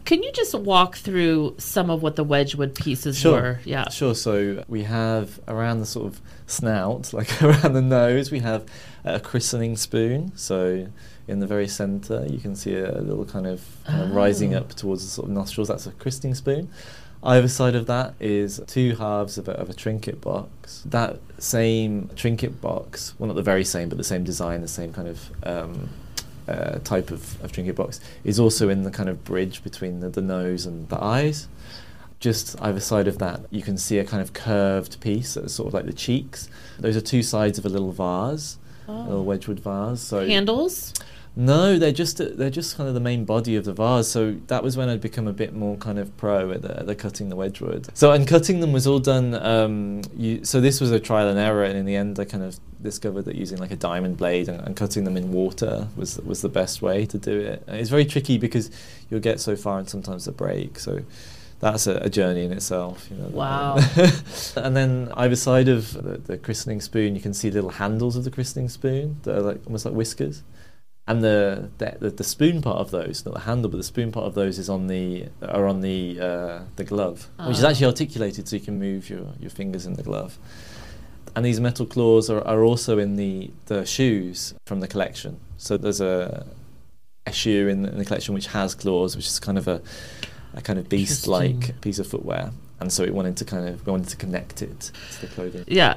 can 0.04 0.22
you 0.22 0.32
just 0.32 0.54
walk 0.54 0.96
through 0.96 1.54
some 1.56 1.88
of 1.88 2.02
what 2.02 2.16
the 2.16 2.24
Wedgwood 2.24 2.74
pieces 2.74 3.18
sure. 3.18 3.32
were? 3.32 3.60
Yeah. 3.64 3.88
Sure. 3.88 4.14
So 4.14 4.62
we 4.68 4.82
have 4.82 5.40
around 5.48 5.80
the 5.80 5.86
sort 5.86 6.06
of 6.06 6.20
snout, 6.46 7.12
like 7.14 7.42
around 7.42 7.72
the 7.72 7.82
nose, 7.82 8.30
we 8.30 8.40
have 8.40 8.66
a 9.04 9.18
christening 9.18 9.76
spoon. 9.76 10.32
So 10.36 10.88
in 11.26 11.40
the 11.40 11.46
very 11.46 11.66
centre, 11.66 12.26
you 12.28 12.38
can 12.38 12.54
see 12.54 12.76
a 12.76 13.00
little 13.00 13.24
kind 13.24 13.46
of, 13.46 13.64
kind 13.86 14.02
oh. 14.02 14.04
of 14.04 14.14
rising 14.14 14.54
up 14.54 14.74
towards 14.74 15.04
the 15.04 15.10
sort 15.10 15.28
of 15.28 15.34
nostrils. 15.34 15.68
That's 15.68 15.86
a 15.86 15.92
christening 15.92 16.34
spoon. 16.34 16.68
Either 17.22 17.48
side 17.48 17.74
of 17.74 17.86
that 17.86 18.14
is 18.20 18.60
two 18.66 18.96
halves 18.96 19.38
of 19.38 19.48
a, 19.48 19.52
of 19.52 19.70
a 19.70 19.72
trinket 19.72 20.20
box. 20.20 20.82
That 20.84 21.18
same 21.38 22.10
trinket 22.14 22.60
box, 22.60 23.14
well, 23.18 23.28
not 23.28 23.36
the 23.36 23.42
very 23.42 23.64
same, 23.64 23.88
but 23.88 23.96
the 23.96 24.04
same 24.04 24.24
design, 24.24 24.60
the 24.60 24.68
same 24.68 24.92
kind 24.92 25.08
of 25.08 25.30
um, 25.44 25.88
uh, 26.48 26.78
type 26.84 27.10
of, 27.10 27.42
of 27.42 27.52
trinket 27.52 27.76
box 27.76 28.00
is 28.24 28.38
also 28.38 28.68
in 28.68 28.82
the 28.82 28.90
kind 28.90 29.08
of 29.08 29.24
bridge 29.24 29.62
between 29.62 30.00
the, 30.00 30.08
the 30.08 30.22
nose 30.22 30.66
and 30.66 30.88
the 30.88 31.02
eyes. 31.02 31.48
Just 32.20 32.60
either 32.62 32.80
side 32.80 33.06
of 33.06 33.18
that, 33.18 33.40
you 33.50 33.62
can 33.62 33.76
see 33.76 33.98
a 33.98 34.04
kind 34.04 34.22
of 34.22 34.32
curved 34.32 35.00
piece, 35.00 35.34
that's 35.34 35.52
sort 35.54 35.68
of 35.68 35.74
like 35.74 35.86
the 35.86 35.92
cheeks. 35.92 36.48
Those 36.78 36.96
are 36.96 37.00
two 37.00 37.22
sides 37.22 37.58
of 37.58 37.66
a 37.66 37.68
little 37.68 37.92
vase, 37.92 38.56
oh. 38.88 38.92
a 38.92 39.02
little 39.02 39.24
Wedgwood 39.24 39.60
vase. 39.60 40.00
So 40.00 40.26
handles. 40.26 40.94
No, 41.36 41.78
they're 41.78 41.90
just 41.90 42.18
they're 42.18 42.48
just 42.48 42.76
kind 42.76 42.88
of 42.88 42.94
the 42.94 43.00
main 43.00 43.24
body 43.24 43.56
of 43.56 43.64
the 43.64 43.72
vase. 43.72 44.06
So 44.06 44.36
that 44.46 44.62
was 44.62 44.76
when 44.76 44.88
I'd 44.88 45.00
become 45.00 45.26
a 45.26 45.32
bit 45.32 45.52
more 45.52 45.76
kind 45.76 45.98
of 45.98 46.16
pro 46.16 46.52
at 46.52 46.62
the, 46.62 46.84
the 46.84 46.94
cutting 46.94 47.28
the 47.28 47.34
Wedgwood. 47.34 47.88
So 47.96 48.12
and 48.12 48.26
cutting 48.26 48.60
them 48.60 48.72
was 48.72 48.86
all 48.86 49.00
done. 49.00 49.34
Um, 49.34 50.02
you, 50.16 50.44
so 50.44 50.60
this 50.60 50.80
was 50.80 50.92
a 50.92 51.00
trial 51.00 51.28
and 51.28 51.38
error, 51.38 51.64
and 51.64 51.76
in 51.76 51.86
the 51.86 51.96
end, 51.96 52.20
I 52.20 52.24
kind 52.24 52.44
of 52.44 52.60
discovered 52.80 53.22
that 53.22 53.34
using 53.34 53.58
like 53.58 53.72
a 53.72 53.76
diamond 53.76 54.16
blade 54.16 54.48
and, 54.48 54.60
and 54.60 54.76
cutting 54.76 55.02
them 55.02 55.16
in 55.16 55.32
water 55.32 55.88
was 55.96 56.18
was 56.18 56.40
the 56.40 56.48
best 56.48 56.82
way 56.82 57.04
to 57.06 57.18
do 57.18 57.40
it. 57.40 57.64
And 57.66 57.78
it's 57.78 57.90
very 57.90 58.04
tricky 58.04 58.38
because 58.38 58.70
you'll 59.10 59.20
get 59.20 59.40
so 59.40 59.56
far 59.56 59.80
and 59.80 59.88
sometimes 59.88 60.26
they 60.26 60.32
break. 60.32 60.78
So 60.78 61.00
that's 61.58 61.88
a, 61.88 61.96
a, 61.96 62.10
journey 62.10 62.44
in 62.44 62.52
itself. 62.52 63.08
You 63.10 63.16
know, 63.16 63.28
wow. 63.28 63.76
and 64.56 64.76
then 64.76 65.10
either 65.14 65.34
side 65.34 65.68
of 65.68 65.94
the, 65.94 66.18
the, 66.18 66.36
christening 66.36 66.80
spoon, 66.80 67.16
you 67.16 67.22
can 67.22 67.32
see 67.32 67.50
little 67.50 67.70
handles 67.70 68.16
of 68.16 68.24
the 68.24 68.30
christening 68.30 68.68
spoon 68.68 69.16
that 69.22 69.36
are 69.36 69.40
like 69.40 69.60
almost 69.66 69.86
like 69.86 69.94
whiskers 69.94 70.42
and 71.06 71.22
the, 71.22 71.68
the 71.78 72.10
the 72.10 72.24
spoon 72.24 72.62
part 72.62 72.78
of 72.78 72.90
those, 72.90 73.24
not 73.26 73.34
the 73.34 73.40
handle, 73.40 73.70
but 73.70 73.76
the 73.76 73.82
spoon 73.84 74.10
part 74.10 74.26
of 74.26 74.34
those 74.34 74.58
is 74.58 74.68
on 74.70 74.86
the 74.86 75.26
are 75.42 75.66
on 75.66 75.80
the 75.80 76.18
uh, 76.20 76.58
the 76.76 76.84
glove, 76.84 77.28
which 77.46 77.58
is 77.58 77.64
Ah. 77.64 77.68
actually 77.70 77.86
articulated 77.86 78.48
so 78.48 78.56
you 78.56 78.62
can 78.62 78.78
move 78.78 79.10
your, 79.10 79.26
your 79.38 79.50
fingers 79.50 79.84
in 79.86 79.94
the 79.94 80.02
glove. 80.02 80.38
And 81.36 81.44
these 81.44 81.60
metal 81.60 81.84
claws 81.84 82.30
are, 82.30 82.40
are 82.46 82.62
also 82.62 82.98
in 82.98 83.16
the, 83.16 83.50
the 83.66 83.84
shoes 83.84 84.54
from 84.66 84.78
the 84.80 84.86
collection. 84.88 85.40
So 85.58 85.76
there's 85.76 86.00
a 86.00 86.46
a 87.26 87.32
shoe 87.32 87.68
in 87.68 87.82
the, 87.82 87.88
in 87.90 87.98
the 87.98 88.04
collection 88.04 88.34
which 88.34 88.46
has 88.48 88.74
claws, 88.74 89.16
which 89.16 89.26
is 89.26 89.38
kind 89.40 89.58
of 89.58 89.66
a 89.68 89.82
a 90.54 90.60
kind 90.62 90.78
of 90.78 90.88
beast-like 90.88 91.80
piece 91.80 91.98
of 91.98 92.06
footwear. 92.06 92.52
And 92.80 92.92
so 92.92 93.02
it 93.02 93.12
wanted 93.12 93.36
to 93.38 93.44
kind 93.44 93.68
of 93.68 93.84
we 93.86 93.90
wanted 93.92 94.08
to 94.08 94.16
connect 94.16 94.62
it 94.62 94.92
to 95.12 95.20
the 95.22 95.26
clothing. 95.26 95.64
Yeah. 95.66 95.96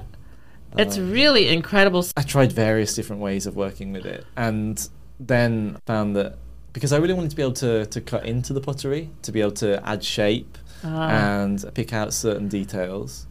It's 0.78 0.98
Um, 0.98 1.12
really 1.12 1.48
incredible. 1.48 2.06
I 2.18 2.24
tried 2.24 2.52
various 2.52 2.94
different 2.96 3.22
ways 3.22 3.46
of 3.46 3.56
working 3.56 3.94
with 3.94 4.06
it, 4.06 4.26
and 4.36 4.76
then 5.20 5.78
found 5.86 6.16
that 6.16 6.38
because 6.74 6.94
I 6.94 6.98
really 6.98 7.14
wanted 7.14 7.32
to 7.32 7.36
be 7.36 7.42
able 7.42 7.54
to, 7.54 7.86
to 7.88 8.02
cut 8.02 8.26
into 8.26 8.54
the 8.54 8.62
pottery, 8.62 9.10
to 9.24 9.32
be 9.32 9.42
able 9.42 9.52
to 9.54 9.86
add 9.88 10.04
shape 10.04 10.58
Ah. 10.84 11.10
and 11.10 11.66
pick 11.74 11.92
out 11.92 12.14
certain 12.14 12.48
details. 12.48 13.26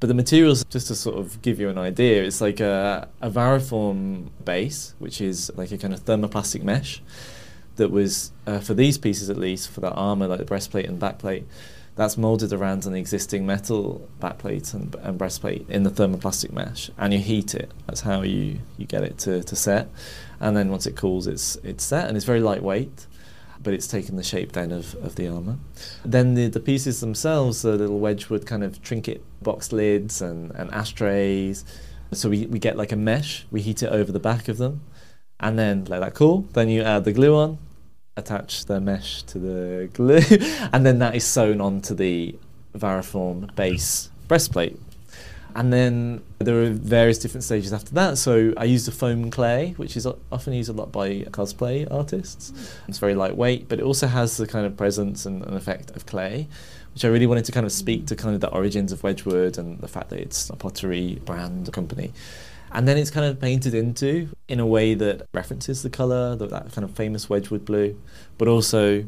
But 0.00 0.06
the 0.06 0.14
materials, 0.14 0.64
just 0.70 0.86
to 0.88 0.94
sort 0.94 1.18
of 1.18 1.42
give 1.42 1.60
you 1.60 1.68
an 1.68 1.76
idea, 1.76 2.22
it's 2.22 2.40
like 2.40 2.60
a, 2.60 3.08
a 3.20 3.28
Varaform 3.30 4.28
base, 4.44 4.94
which 4.98 5.20
is 5.20 5.50
like 5.56 5.70
a 5.70 5.76
kind 5.76 5.92
of 5.92 6.04
thermoplastic 6.06 6.62
mesh 6.62 7.02
that 7.76 7.90
was, 7.90 8.32
uh, 8.46 8.60
for 8.60 8.72
these 8.74 8.96
pieces 8.96 9.28
at 9.28 9.36
least, 9.36 9.70
for 9.70 9.80
the 9.80 9.90
armour, 9.90 10.26
like 10.28 10.38
the 10.38 10.44
breastplate 10.46 10.86
and 10.86 10.98
backplate, 10.98 11.44
that's 11.98 12.16
moulded 12.16 12.52
around 12.52 12.86
an 12.86 12.94
existing 12.94 13.44
metal 13.44 14.08
backplate 14.20 14.72
and, 14.72 14.94
and 15.02 15.18
breastplate 15.18 15.68
in 15.68 15.82
the 15.82 15.90
thermoplastic 15.90 16.52
mesh, 16.52 16.92
and 16.96 17.12
you 17.12 17.18
heat 17.18 17.56
it. 17.56 17.72
That's 17.88 18.02
how 18.02 18.22
you, 18.22 18.60
you 18.76 18.86
get 18.86 19.02
it 19.02 19.18
to, 19.18 19.42
to 19.42 19.56
set. 19.56 19.88
And 20.38 20.56
then 20.56 20.70
once 20.70 20.86
it 20.86 20.94
cools, 20.94 21.26
it's, 21.26 21.56
it's 21.56 21.82
set, 21.82 22.06
and 22.06 22.16
it's 22.16 22.24
very 22.24 22.38
lightweight, 22.38 23.06
but 23.60 23.74
it's 23.74 23.88
taken 23.88 24.14
the 24.14 24.22
shape 24.22 24.52
then 24.52 24.70
of, 24.70 24.94
of 25.04 25.16
the 25.16 25.26
armour. 25.26 25.56
Then 26.04 26.34
the, 26.34 26.46
the 26.46 26.60
pieces 26.60 27.00
themselves, 27.00 27.62
the 27.62 27.72
little 27.72 27.98
Wedgwood 27.98 28.46
kind 28.46 28.62
of 28.62 28.80
trinket 28.80 29.24
box 29.42 29.72
lids 29.72 30.22
and, 30.22 30.52
and 30.52 30.72
ashtrays. 30.72 31.64
So 32.12 32.30
we, 32.30 32.46
we 32.46 32.60
get 32.60 32.76
like 32.76 32.92
a 32.92 32.96
mesh, 32.96 33.44
we 33.50 33.60
heat 33.60 33.82
it 33.82 33.90
over 33.90 34.12
the 34.12 34.20
back 34.20 34.46
of 34.46 34.58
them, 34.58 34.82
and 35.40 35.58
then 35.58 35.84
let 35.86 35.98
that 35.98 36.14
cool. 36.14 36.42
Then 36.52 36.68
you 36.68 36.82
add 36.82 37.02
the 37.02 37.12
glue 37.12 37.34
on, 37.34 37.58
attach 38.18 38.66
the 38.66 38.80
mesh 38.80 39.22
to 39.24 39.38
the 39.38 39.88
glue, 39.94 40.20
and 40.72 40.84
then 40.84 40.98
that 40.98 41.14
is 41.14 41.24
sewn 41.24 41.60
onto 41.60 41.94
the 41.94 42.34
Varaform 42.76 43.54
base 43.54 44.10
breastplate. 44.26 44.78
And 45.54 45.72
then 45.72 46.22
there 46.38 46.62
are 46.62 46.70
various 46.70 47.18
different 47.18 47.42
stages 47.42 47.72
after 47.72 47.92
that. 47.94 48.18
So 48.18 48.52
I 48.56 48.64
used 48.64 48.86
a 48.86 48.92
foam 48.92 49.30
clay, 49.30 49.74
which 49.76 49.96
is 49.96 50.06
often 50.30 50.52
used 50.52 50.70
a 50.70 50.72
lot 50.72 50.92
by 50.92 51.20
cosplay 51.30 51.90
artists. 51.90 52.50
Mm. 52.50 52.88
It's 52.88 52.98
very 52.98 53.14
lightweight, 53.14 53.68
but 53.68 53.80
it 53.80 53.82
also 53.82 54.06
has 54.06 54.36
the 54.36 54.46
kind 54.46 54.66
of 54.66 54.76
presence 54.76 55.26
and, 55.26 55.42
and 55.42 55.56
effect 55.56 55.90
of 55.96 56.06
clay, 56.06 56.46
which 56.94 57.04
I 57.04 57.08
really 57.08 57.26
wanted 57.26 57.44
to 57.46 57.52
kind 57.52 57.66
of 57.66 57.72
speak 57.72 58.06
to 58.06 58.14
kind 58.14 58.34
of 58.34 58.40
the 58.40 58.50
origins 58.50 58.92
of 58.92 59.02
Wedgwood 59.02 59.58
and 59.58 59.80
the 59.80 59.88
fact 59.88 60.10
that 60.10 60.20
it's 60.20 60.48
a 60.50 60.56
pottery 60.56 61.20
brand 61.24 61.72
company. 61.72 62.12
And 62.72 62.86
then 62.86 62.96
it's 62.98 63.10
kind 63.10 63.26
of 63.26 63.40
painted 63.40 63.74
into 63.74 64.28
in 64.48 64.60
a 64.60 64.66
way 64.66 64.94
that 64.94 65.26
references 65.32 65.82
the 65.82 65.90
colour, 65.90 66.36
that, 66.36 66.72
kind 66.72 66.84
of 66.84 66.90
famous 66.92 67.28
Wedgwood 67.28 67.64
blue, 67.64 68.00
but 68.36 68.48
also 68.48 69.04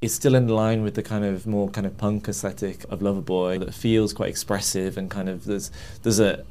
it's 0.00 0.14
still 0.14 0.34
in 0.34 0.48
line 0.48 0.82
with 0.82 0.94
the 0.94 1.02
kind 1.02 1.24
of 1.24 1.46
more 1.46 1.70
kind 1.70 1.86
of 1.86 1.96
punk 1.96 2.28
aesthetic 2.28 2.84
of 2.90 3.00
Loverboy 3.00 3.60
that 3.60 3.72
feels 3.72 4.12
quite 4.12 4.28
expressive 4.28 4.98
and 4.98 5.08
kind 5.08 5.28
of 5.28 5.44
there's 5.44 5.70
there's 6.02 6.18
a 6.18 6.44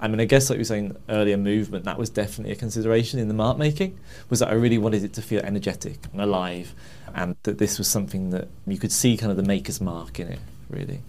I 0.00 0.08
mean 0.08 0.18
I 0.18 0.24
guess 0.24 0.50
like 0.50 0.56
you 0.56 0.62
were 0.62 0.64
saying 0.64 0.96
earlier 1.08 1.36
movement 1.36 1.84
that 1.84 1.98
was 1.98 2.10
definitely 2.10 2.52
a 2.52 2.56
consideration 2.56 3.20
in 3.20 3.28
the 3.28 3.34
mark 3.34 3.58
making 3.58 3.96
was 4.28 4.40
that 4.40 4.48
I 4.48 4.54
really 4.54 4.76
wanted 4.76 5.04
it 5.04 5.12
to 5.14 5.22
feel 5.22 5.40
energetic 5.42 5.98
and 6.12 6.20
alive 6.20 6.74
and 7.14 7.36
that 7.44 7.58
this 7.58 7.78
was 7.78 7.86
something 7.86 8.30
that 8.30 8.48
you 8.66 8.76
could 8.76 8.92
see 8.92 9.16
kind 9.16 9.30
of 9.30 9.36
the 9.36 9.44
maker's 9.44 9.80
mark 9.80 10.18
in 10.18 10.26
it 10.26 10.40
really 10.68 11.00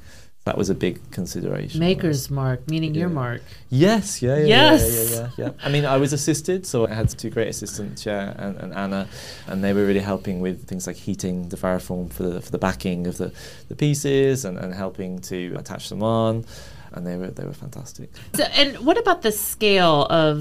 that 0.48 0.58
was 0.58 0.70
a 0.70 0.76
big 0.76 0.96
consideration 1.12 1.80
Maker's 1.80 2.32
mark, 2.32 2.60
meaning 2.70 2.96
your 2.96 3.10
mark. 3.10 3.42
Yes, 3.70 4.22
yeah, 4.22 4.38
yeah, 4.38 4.46
Yes. 4.46 4.82
yeah, 4.82 5.04
yeah, 5.20 5.30
yeah, 5.38 5.46
yeah. 5.46 5.66
I 5.66 5.70
mean, 5.70 5.86
I 5.86 5.98
was 5.98 6.14
assisted, 6.14 6.66
so 6.66 6.88
I 6.88 6.94
had 6.94 7.10
two 7.10 7.30
great 7.30 7.50
assistants, 7.50 8.06
yeah, 8.06 8.34
and, 8.38 8.56
and 8.62 8.74
Anna, 8.74 9.08
and 9.48 9.62
they 9.64 9.74
were 9.74 9.86
really 9.86 10.06
helping 10.14 10.40
with 10.40 10.66
things 10.70 10.88
like 10.88 10.96
heating 10.96 11.50
the 11.50 11.58
Varaform 11.58 12.12
for 12.12 12.24
the 12.24 12.40
for 12.42 12.52
the 12.52 12.58
backing 12.58 13.08
of 13.08 13.18
the, 13.18 13.30
the 13.68 13.76
pieces 13.76 14.46
and, 14.46 14.58
and 14.58 14.74
helping 14.74 15.20
to 15.32 15.40
attach 15.62 15.90
them 15.90 16.02
on, 16.02 16.46
and 16.94 17.06
they 17.06 17.18
were 17.18 17.32
they 17.38 17.44
were 17.44 17.54
fantastic. 17.66 18.10
So, 18.34 18.44
and 18.62 18.70
what 18.88 18.98
about 18.98 19.22
the 19.22 19.34
scale 19.34 20.08
of 20.10 20.38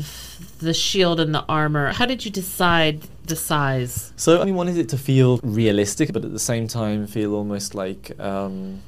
the 0.61 0.73
shield 0.73 1.19
and 1.25 1.35
the 1.35 1.45
armor? 1.49 1.93
How 1.93 2.07
did 2.07 2.25
you 2.25 2.31
decide 2.31 2.97
the 3.25 3.37
size? 3.37 4.13
So 4.17 4.41
I 4.41 4.51
wanted 4.61 4.77
it 4.79 4.89
to 4.91 4.99
feel 4.99 5.41
realistic, 5.43 6.13
but 6.13 6.25
at 6.25 6.33
the 6.33 6.47
same 6.53 6.69
time 6.69 7.07
feel 7.09 7.35
almost 7.35 7.75
like 7.75 8.03
um, 8.21 8.81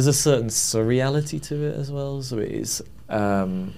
there's 0.00 0.16
a 0.16 0.18
certain 0.18 0.48
surreality 0.48 1.42
to 1.42 1.62
it 1.62 1.76
as 1.76 1.92
well. 1.92 2.22
So 2.22 2.38
it 2.38 2.50
is. 2.50 2.82
Um, 3.10 3.74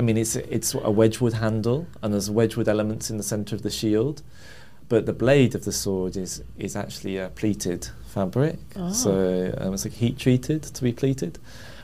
I 0.00 0.04
mean, 0.04 0.16
it's 0.16 0.36
it's 0.36 0.72
a 0.72 0.90
Wedgwood 0.90 1.34
handle, 1.34 1.86
and 2.00 2.14
there's 2.14 2.30
Wedgwood 2.30 2.66
elements 2.66 3.10
in 3.10 3.18
the 3.18 3.22
centre 3.22 3.54
of 3.54 3.60
the 3.60 3.68
shield, 3.68 4.22
but 4.88 5.04
the 5.04 5.12
blade 5.12 5.54
of 5.54 5.66
the 5.66 5.72
sword 5.72 6.16
is 6.16 6.42
is 6.56 6.76
actually 6.76 7.18
a 7.18 7.28
pleated 7.28 7.90
fabric. 8.06 8.58
Oh. 8.74 8.90
So 8.90 9.54
um, 9.58 9.74
it's 9.74 9.84
like 9.84 9.92
heat 9.92 10.18
treated 10.18 10.62
to 10.62 10.82
be 10.82 10.92
pleated. 10.92 11.38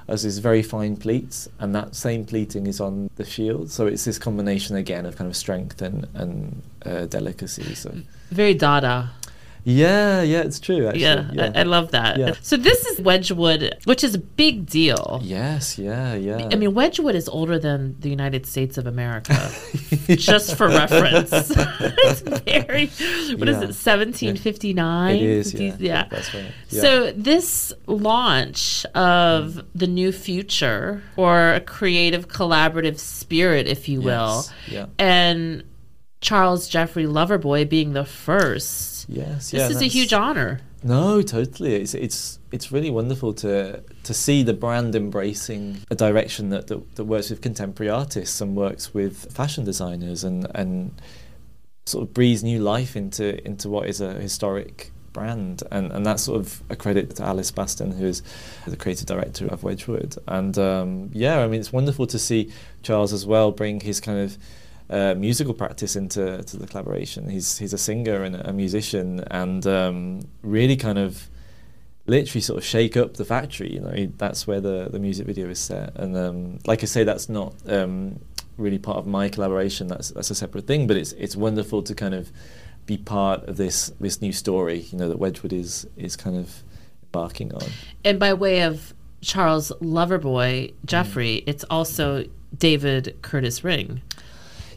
As 0.09 0.23
these 0.23 0.39
very 0.39 0.63
fine 0.63 0.97
pleats, 0.97 1.51
and 1.59 1.75
that 1.75 1.95
same 1.95 2.25
pleating 2.25 2.67
is 2.67 2.81
on 2.81 3.11
the 3.17 3.27
shield. 3.27 3.71
So 3.71 3.87
it's 3.87 4.07
this 4.07 4.19
combination 4.19 4.75
again 4.75 5.05
of 5.05 5.17
kind 5.17 5.29
of 5.29 5.37
strength 5.37 5.83
and 5.83 6.07
and 6.15 6.63
uh, 6.87 7.05
delicacy. 7.05 7.75
So 7.75 7.95
Very 8.31 8.55
Dada. 8.55 9.11
Yeah, 9.69 10.23
yeah, 10.23 10.41
it's 10.41 10.59
true. 10.59 10.87
Actually. 10.89 11.03
Yeah, 11.03 11.53
I, 11.55 11.61
I 11.61 11.63
love 11.65 11.91
that. 11.91 12.17
Yeah. 12.17 12.35
So 12.41 12.57
this 12.57 12.87
is 12.87 13.01
Wedgwood, 13.01 13.77
which 13.85 14.03
is 14.03 14.15
a 14.15 14.19
big 14.19 14.65
deal. 14.67 15.21
yes, 15.23 15.79
yeah, 15.79 16.15
yeah. 16.15 16.49
I 16.51 16.57
mean, 16.57 16.73
Wedgwood 16.75 17.15
is 17.15 17.29
older 17.29 17.59
than 17.59 17.97
the 18.01 18.09
United 18.09 18.47
States 18.47 18.79
of 18.79 18.87
America, 18.87 19.35
just 20.09 20.57
for 20.57 20.69
reference. 20.69 21.31
it's 21.33 22.21
very, 22.23 22.87
what 23.37 23.49
is 23.49 23.57
Yeah. 23.57 23.69
it, 23.69 23.77
1759? 23.77 25.17
it 25.17 25.23
is. 25.23 25.55
Yeah, 25.55 25.77
yeah. 25.79 26.05
that's 26.11 26.35
right. 26.35 26.53
Yeah. 26.71 26.81
So 26.81 27.13
this 27.13 27.73
launch 27.87 28.87
of 28.95 29.61
the 29.75 29.87
new 29.87 30.13
future 30.13 31.03
or 31.17 31.55
a 31.55 31.61
creative 31.61 32.29
collaborative 32.29 32.99
spirit, 32.99 33.67
if 33.67 33.89
you 33.89 34.01
will, 34.01 34.45
Yes, 34.47 34.53
yeah. 34.69 34.87
and 34.99 35.63
Charles 36.21 36.69
Jeffrey 36.69 37.05
Loverboy 37.05 37.69
being 37.69 37.93
the 37.93 38.05
first. 38.05 38.98
Yes, 39.09 39.51
This 39.51 39.61
yeah. 39.61 39.69
is 39.69 39.81
a 39.81 39.87
huge 39.87 40.13
honor. 40.13 40.61
No, 40.83 41.23
totally. 41.23 41.75
It's 41.75 41.95
it's 41.95 42.39
it's 42.53 42.71
really 42.71 42.91
wonderful 42.91 43.33
to 43.35 43.83
to 44.05 44.15
see 44.15 44.43
the 44.43 44.53
brand 44.55 44.95
embracing 44.95 45.79
a 45.91 45.95
direction 45.95 46.51
that, 46.51 46.69
that, 46.69 46.95
that 46.97 47.05
works 47.05 47.31
with 47.31 47.41
contemporary 47.41 47.91
artists 47.91 48.41
and 48.41 48.55
works 48.55 48.95
with 48.95 49.33
fashion 49.33 49.65
designers 49.65 50.23
and 50.25 50.47
and 50.55 50.93
sort 51.87 52.05
of 52.07 52.15
breathes 52.15 52.45
new 52.45 52.61
life 52.61 52.95
into 52.97 53.45
into 53.47 53.69
what 53.69 53.89
is 53.89 54.01
a 54.01 54.15
historic 54.15 54.93
brand 55.15 55.63
and 55.73 55.91
and 55.91 56.05
that's 56.05 56.23
sort 56.23 56.39
of 56.39 56.63
a 56.69 56.77
credit 56.77 57.17
to 57.17 57.25
Alice 57.25 57.51
Baston 57.51 57.93
who 57.93 58.05
is 58.05 58.23
the 58.67 58.77
creative 58.77 59.07
director 59.07 59.47
of 59.47 59.65
Wedgwood 59.65 60.17
and 60.29 60.57
um, 60.59 61.11
yeah 61.15 61.41
I 61.43 61.49
mean 61.49 61.61
it's 61.61 61.73
wonderful 61.73 62.07
to 62.09 62.19
see 62.19 62.53
Charles 62.83 63.13
as 63.13 63.27
well 63.27 63.51
bring 63.51 63.81
his 63.81 64.01
kind 64.01 64.21
of 64.21 64.37
uh, 64.91 65.15
musical 65.15 65.55
practice 65.55 65.97
into 65.97 66.43
to 66.43 66.57
the 66.57 66.67
collaboration. 66.67 67.29
He's 67.29 67.59
he's 67.59 67.73
a 67.73 67.79
singer 67.79 68.23
and 68.23 68.37
a 68.37 68.53
musician, 68.53 69.21
and 69.31 69.67
um, 69.67 70.21
really 70.43 70.77
kind 70.77 70.99
of 70.99 71.29
literally 72.07 72.41
sort 72.41 72.59
of 72.59 72.65
shake 72.65 72.97
up 72.97 73.15
the 73.15 73.25
factory. 73.25 73.73
You 73.73 73.81
know, 73.81 73.91
he, 73.91 74.07
that's 74.07 74.47
where 74.47 74.61
the 74.61 74.89
the 74.91 74.99
music 74.99 75.27
video 75.27 75.49
is 75.49 75.59
set. 75.59 75.95
And 75.97 76.17
um, 76.17 76.59
like 76.67 76.83
I 76.83 76.87
say, 76.87 77.05
that's 77.05 77.29
not 77.29 77.55
um, 77.69 78.19
really 78.57 78.79
part 78.79 78.97
of 78.97 79.07
my 79.07 79.29
collaboration. 79.29 79.87
That's 79.87 80.11
that's 80.11 80.31
a 80.31 80.35
separate 80.35 80.67
thing. 80.67 80.87
But 80.87 80.97
it's 80.97 81.13
it's 81.13 81.37
wonderful 81.37 81.83
to 81.83 81.95
kind 81.95 82.15
of 82.15 82.33
be 82.87 82.97
part 82.97 83.45
of 83.45 83.57
this 83.59 83.93
this 84.01 84.21
new 84.21 84.33
story. 84.33 84.81
You 84.91 84.99
know, 84.99 85.09
that 85.09 85.19
Wedgwood 85.19 85.53
is 85.53 85.87
is 85.97 86.17
kind 86.17 86.37
of 86.37 86.63
embarking 87.05 87.55
on. 87.55 87.69
And 88.05 88.19
by 88.19 88.35
way 88.35 88.63
of 88.63 88.95
Charles 89.21 89.71
Loverboy 89.81 90.75
Jeffrey, 90.85 91.43
it's 91.47 91.65
also 91.65 92.25
David 92.57 93.19
Curtis 93.23 93.63
Ring. 93.63 94.01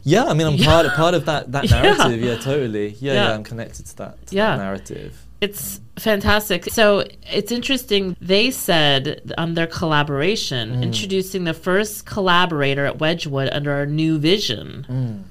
Yeah, 0.04 0.24
I 0.24 0.34
mean, 0.34 0.46
I'm 0.46 0.58
part 0.58 0.86
of, 0.86 0.92
part 0.92 1.14
of 1.14 1.26
that 1.26 1.52
that 1.52 1.70
narrative. 1.70 2.20
Yeah, 2.20 2.36
totally. 2.36 2.96
Yeah, 3.00 3.14
yeah. 3.14 3.34
I'm 3.34 3.44
connected 3.44 3.86
to 3.86 3.96
that, 3.98 4.26
to 4.26 4.36
Yeah. 4.36 4.56
that 4.56 4.62
narrative. 4.62 5.26
It's 5.40 5.80
fantastic. 5.98 6.66
So 6.70 7.04
it's 7.30 7.50
interesting. 7.50 8.16
They 8.20 8.52
said 8.52 9.32
on 9.36 9.54
their 9.54 9.66
collaboration, 9.66 10.76
mm. 10.76 10.82
introducing 10.82 11.44
the 11.44 11.54
first 11.54 12.06
collaborator 12.06 12.86
at 12.86 13.00
Wedgwood 13.00 13.48
under 13.50 13.72
our 13.72 13.84
new 13.84 14.18
vision, 14.18 14.86
mm. 14.88 15.22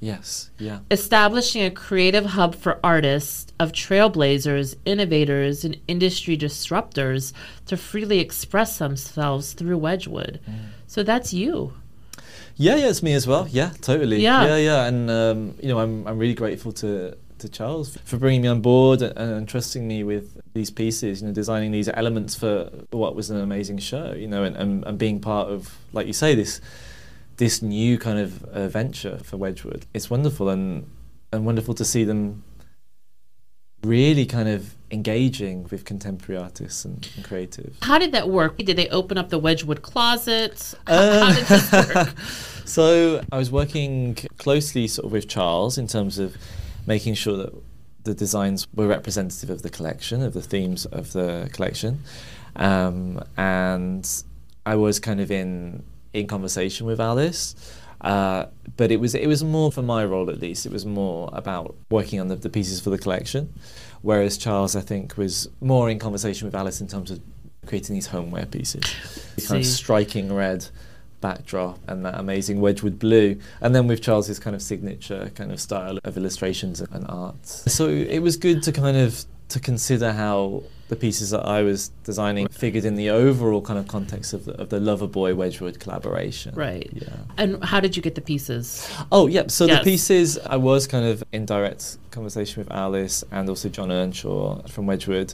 Yes, 0.00 0.50
yeah. 0.58 0.80
establishing 0.90 1.62
a 1.62 1.70
creative 1.70 2.24
hub 2.24 2.56
for 2.56 2.80
artists 2.82 3.52
of 3.60 3.70
trailblazers, 3.70 4.74
innovators, 4.84 5.64
and 5.64 5.76
industry 5.86 6.36
disruptors 6.36 7.32
to 7.66 7.76
freely 7.76 8.18
express 8.18 8.78
themselves 8.78 9.52
through 9.52 9.78
Wedgwood. 9.78 10.40
Mm. 10.50 10.70
So 10.86 11.02
that's 11.04 11.32
you. 11.32 11.74
Yeah, 12.60 12.76
yeah, 12.76 12.88
it's 12.88 13.02
me 13.02 13.14
as 13.14 13.26
well. 13.26 13.48
Yeah, 13.48 13.70
totally. 13.80 14.20
Yeah. 14.20 14.44
yeah, 14.44 14.56
yeah. 14.56 14.84
And 14.84 15.10
um, 15.10 15.54
you 15.62 15.68
know, 15.70 15.78
I'm 15.78 16.06
I'm 16.06 16.18
really 16.18 16.34
grateful 16.34 16.72
to 16.72 17.16
to 17.38 17.48
Charles 17.48 17.96
for 18.04 18.18
bringing 18.18 18.42
me 18.42 18.48
on 18.48 18.60
board 18.60 19.00
and, 19.00 19.16
and 19.16 19.48
trusting 19.48 19.88
me 19.88 20.04
with 20.04 20.38
these 20.52 20.70
pieces. 20.70 21.22
You 21.22 21.28
know, 21.28 21.32
designing 21.32 21.72
these 21.72 21.88
elements 21.88 22.34
for 22.34 22.70
what 22.90 23.14
was 23.14 23.30
an 23.30 23.40
amazing 23.40 23.78
show. 23.78 24.12
You 24.12 24.28
know, 24.28 24.44
and, 24.44 24.58
and, 24.58 24.84
and 24.84 24.98
being 24.98 25.20
part 25.20 25.48
of, 25.48 25.78
like 25.94 26.06
you 26.06 26.12
say, 26.12 26.34
this 26.34 26.60
this 27.38 27.62
new 27.62 27.96
kind 27.96 28.18
of 28.18 28.44
uh, 28.44 28.68
venture 28.68 29.16
for 29.24 29.38
Wedgwood. 29.38 29.86
It's 29.94 30.10
wonderful 30.10 30.50
and 30.50 30.86
and 31.32 31.46
wonderful 31.46 31.72
to 31.74 31.84
see 31.84 32.04
them 32.04 32.42
really 33.82 34.26
kind 34.26 34.48
of 34.48 34.74
engaging 34.90 35.66
with 35.70 35.84
contemporary 35.84 36.40
artists 36.40 36.84
and, 36.84 37.08
and 37.16 37.24
creatives. 37.24 37.74
How 37.82 37.98
did 37.98 38.12
that 38.12 38.28
work? 38.28 38.56
Did 38.58 38.76
they 38.76 38.88
open 38.88 39.16
up 39.18 39.28
the 39.30 39.38
Wedgwood 39.38 39.82
closet? 39.82 40.74
How, 40.86 40.94
Uh, 40.94 41.24
how 41.24 41.34
did 41.34 41.46
this 41.46 41.94
work? 41.94 42.18
so 42.64 43.22
I 43.32 43.38
was 43.38 43.50
working 43.50 44.16
closely 44.38 44.86
sort 44.88 45.06
of 45.06 45.12
with 45.12 45.28
Charles 45.28 45.78
in 45.78 45.86
terms 45.86 46.18
of 46.18 46.36
making 46.86 47.14
sure 47.14 47.36
that 47.36 47.54
the 48.04 48.14
designs 48.14 48.66
were 48.74 48.86
representative 48.86 49.50
of 49.50 49.62
the 49.62 49.70
collection, 49.70 50.22
of 50.22 50.32
the 50.32 50.42
themes 50.42 50.86
of 50.86 51.12
the 51.12 51.48
collection, 51.52 52.02
um, 52.56 53.22
and 53.36 54.08
I 54.66 54.74
was 54.76 54.98
kind 54.98 55.20
of 55.20 55.30
in 55.30 55.84
in 56.12 56.26
conversation 56.26 56.86
with 56.86 56.98
Alice. 56.98 57.54
Uh, 58.00 58.46
but 58.76 58.90
it 58.90 58.98
was 58.98 59.14
it 59.14 59.26
was 59.26 59.44
more 59.44 59.70
for 59.70 59.82
my 59.82 60.04
role 60.04 60.30
at 60.30 60.40
least. 60.40 60.66
It 60.66 60.72
was 60.72 60.86
more 60.86 61.28
about 61.32 61.76
working 61.90 62.20
on 62.20 62.28
the, 62.28 62.36
the 62.36 62.48
pieces 62.48 62.80
for 62.80 62.90
the 62.90 62.98
collection, 62.98 63.52
whereas 64.02 64.38
Charles 64.38 64.74
I 64.74 64.80
think 64.80 65.16
was 65.16 65.48
more 65.60 65.90
in 65.90 65.98
conversation 65.98 66.46
with 66.46 66.54
Alice 66.54 66.80
in 66.80 66.88
terms 66.88 67.10
of 67.10 67.20
creating 67.66 67.94
these 67.94 68.06
homeware 68.06 68.46
pieces, 68.46 68.82
these 69.36 69.48
kind 69.48 69.60
of 69.60 69.66
striking 69.66 70.32
red 70.32 70.66
backdrop 71.20 71.78
and 71.86 72.04
that 72.06 72.18
amazing 72.18 72.60
Wedgwood 72.60 72.98
blue, 72.98 73.38
and 73.60 73.74
then 73.74 73.86
with 73.86 74.02
Charles's 74.02 74.38
kind 74.38 74.56
of 74.56 74.62
signature 74.62 75.30
kind 75.34 75.52
of 75.52 75.60
style 75.60 75.98
of 76.02 76.16
illustrations 76.16 76.80
and 76.80 77.04
art. 77.08 77.46
So 77.46 77.88
it 77.88 78.20
was 78.20 78.36
good 78.36 78.62
to 78.62 78.72
kind 78.72 78.96
of 78.96 79.24
to 79.48 79.60
consider 79.60 80.12
how 80.12 80.62
the 80.90 80.96
pieces 80.96 81.30
that 81.30 81.46
I 81.46 81.62
was 81.62 81.88
designing 82.04 82.48
figured 82.48 82.84
in 82.84 82.96
the 82.96 83.10
overall 83.10 83.62
kind 83.62 83.78
of 83.78 83.86
context 83.86 84.32
of 84.32 84.44
the, 84.44 84.52
of 84.60 84.68
the 84.70 84.80
Loverboy 84.80 85.34
Wedgwood 85.36 85.78
collaboration. 85.78 86.52
Right. 86.54 86.90
Yeah. 86.92 87.08
And 87.38 87.62
how 87.64 87.78
did 87.78 87.96
you 87.96 88.02
get 88.02 88.16
the 88.16 88.20
pieces? 88.20 88.90
Oh, 89.12 89.28
yeah. 89.28 89.44
So 89.46 89.66
Yes. 89.66 89.78
the 89.78 89.90
pieces, 89.92 90.38
I 90.38 90.56
was 90.56 90.88
kind 90.88 91.06
of 91.06 91.22
in 91.32 91.46
direct 91.46 91.96
conversation 92.10 92.60
with 92.62 92.72
Alice 92.72 93.22
and 93.30 93.48
also 93.48 93.68
John 93.68 93.92
Earnshaw 93.92 94.62
from 94.66 94.86
Wedgwood, 94.86 95.32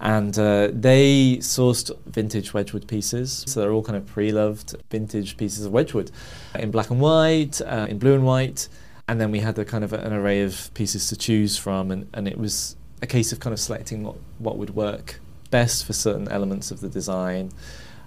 and 0.00 0.36
uh, 0.38 0.70
they 0.72 1.36
sourced 1.36 1.96
vintage 2.06 2.52
Wedgwood 2.52 2.88
pieces. 2.88 3.44
So 3.46 3.60
they're 3.60 3.70
all 3.72 3.84
kind 3.84 3.96
of 3.96 4.06
pre-loved 4.06 4.74
vintage 4.90 5.36
pieces 5.36 5.64
of 5.66 5.72
Wedgwood, 5.72 6.10
in 6.58 6.72
black 6.72 6.90
and 6.90 7.00
white, 7.00 7.60
uh, 7.60 7.86
in 7.88 7.98
blue 7.98 8.14
and 8.14 8.26
white, 8.26 8.68
and 9.06 9.20
then 9.20 9.30
we 9.30 9.38
had 9.38 9.56
a 9.56 9.64
kind 9.64 9.84
of 9.84 9.92
an 9.92 10.12
array 10.12 10.42
of 10.42 10.68
pieces 10.74 11.06
to 11.10 11.16
choose 11.16 11.56
from, 11.56 11.92
and, 11.92 12.08
and 12.12 12.26
it 12.26 12.38
was 12.38 12.74
a 13.02 13.06
case 13.06 13.32
of 13.32 13.40
kind 13.40 13.52
of 13.52 13.60
selecting 13.60 14.02
what, 14.02 14.16
what 14.38 14.56
would 14.58 14.70
work 14.70 15.20
best 15.50 15.84
for 15.84 15.92
certain 15.92 16.28
elements 16.28 16.70
of 16.70 16.80
the 16.80 16.88
design 16.88 17.52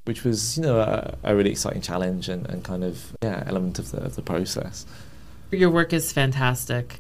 which 0.10 0.24
was 0.24 0.58
you 0.58 0.64
know 0.64 0.80
a, 0.80 1.16
a 1.24 1.36
really 1.36 1.52
exciting 1.52 1.82
challenge 1.82 2.30
and, 2.30 2.50
and 2.50 2.64
kind 2.64 2.84
of 2.84 3.16
yeah 3.22 3.44
element 3.46 3.78
of 3.78 3.92
the 3.92 3.98
of 4.02 4.16
the 4.16 4.24
process. 4.24 4.86
Your 5.52 5.70
work 5.70 5.94
is 5.94 6.12
fantastic. 6.12 6.98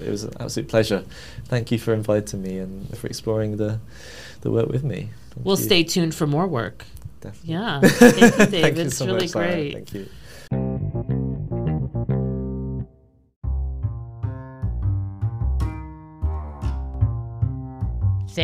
It 0.00 0.08
was 0.08 0.24
an 0.24 0.32
absolute 0.40 0.68
pleasure. 0.68 1.04
Thank 1.44 1.70
you 1.70 1.78
for 1.78 1.92
inviting 1.92 2.42
me 2.42 2.58
and 2.58 2.96
for 2.98 3.06
exploring 3.06 3.56
the 3.56 3.78
the 4.40 4.50
work 4.50 4.68
with 4.68 4.82
me. 4.82 5.10
Thank 5.30 5.46
We'll 5.46 5.58
you. 5.58 5.64
stay 5.64 5.84
tuned 5.84 6.14
for 6.14 6.26
more 6.26 6.48
work. 6.48 6.86
Definitely. 7.20 7.52
Yeah. 7.52 7.80
Thank 7.84 8.16
you, 8.16 8.46
Dave. 8.46 8.62
Thank 8.62 8.76
you 8.76 8.82
it's 8.82 8.96
so 8.96 9.06
really 9.06 9.20
much, 9.20 9.28
Zara. 9.28 9.46
great. 9.46 9.74
Thank 9.74 9.94
you. 9.94 10.08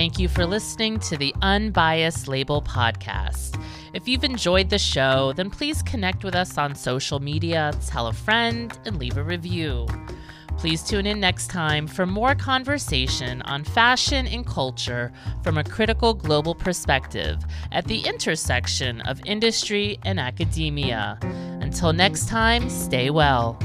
Thank 0.06 0.20
you 0.20 0.28
for 0.28 0.46
listening 0.46 1.00
to 1.00 1.16
the 1.16 1.34
Unbiased 1.42 2.28
Label 2.28 2.62
podcast. 2.62 3.60
If 3.92 4.06
you've 4.06 4.22
enjoyed 4.22 4.70
the 4.70 4.78
show, 4.78 5.32
then 5.34 5.50
please 5.50 5.82
connect 5.82 6.22
with 6.22 6.36
us 6.36 6.56
on 6.56 6.76
social 6.76 7.18
media, 7.18 7.72
tell 7.84 8.06
a 8.06 8.12
friend, 8.12 8.72
and 8.84 9.00
leave 9.00 9.16
a 9.16 9.24
review. 9.24 9.88
Please 10.58 10.84
tune 10.84 11.06
in 11.06 11.18
next 11.18 11.48
time 11.48 11.88
for 11.88 12.06
more 12.06 12.36
conversation 12.36 13.42
on 13.42 13.64
fashion 13.64 14.28
and 14.28 14.46
culture 14.46 15.12
from 15.42 15.58
a 15.58 15.64
critical 15.64 16.14
global 16.14 16.54
perspective 16.54 17.44
at 17.72 17.84
the 17.86 17.98
intersection 18.02 19.00
of 19.00 19.20
industry 19.26 19.98
and 20.04 20.20
academia. 20.20 21.18
Until 21.60 21.92
next 21.92 22.28
time, 22.28 22.70
stay 22.70 23.10
well. 23.10 23.58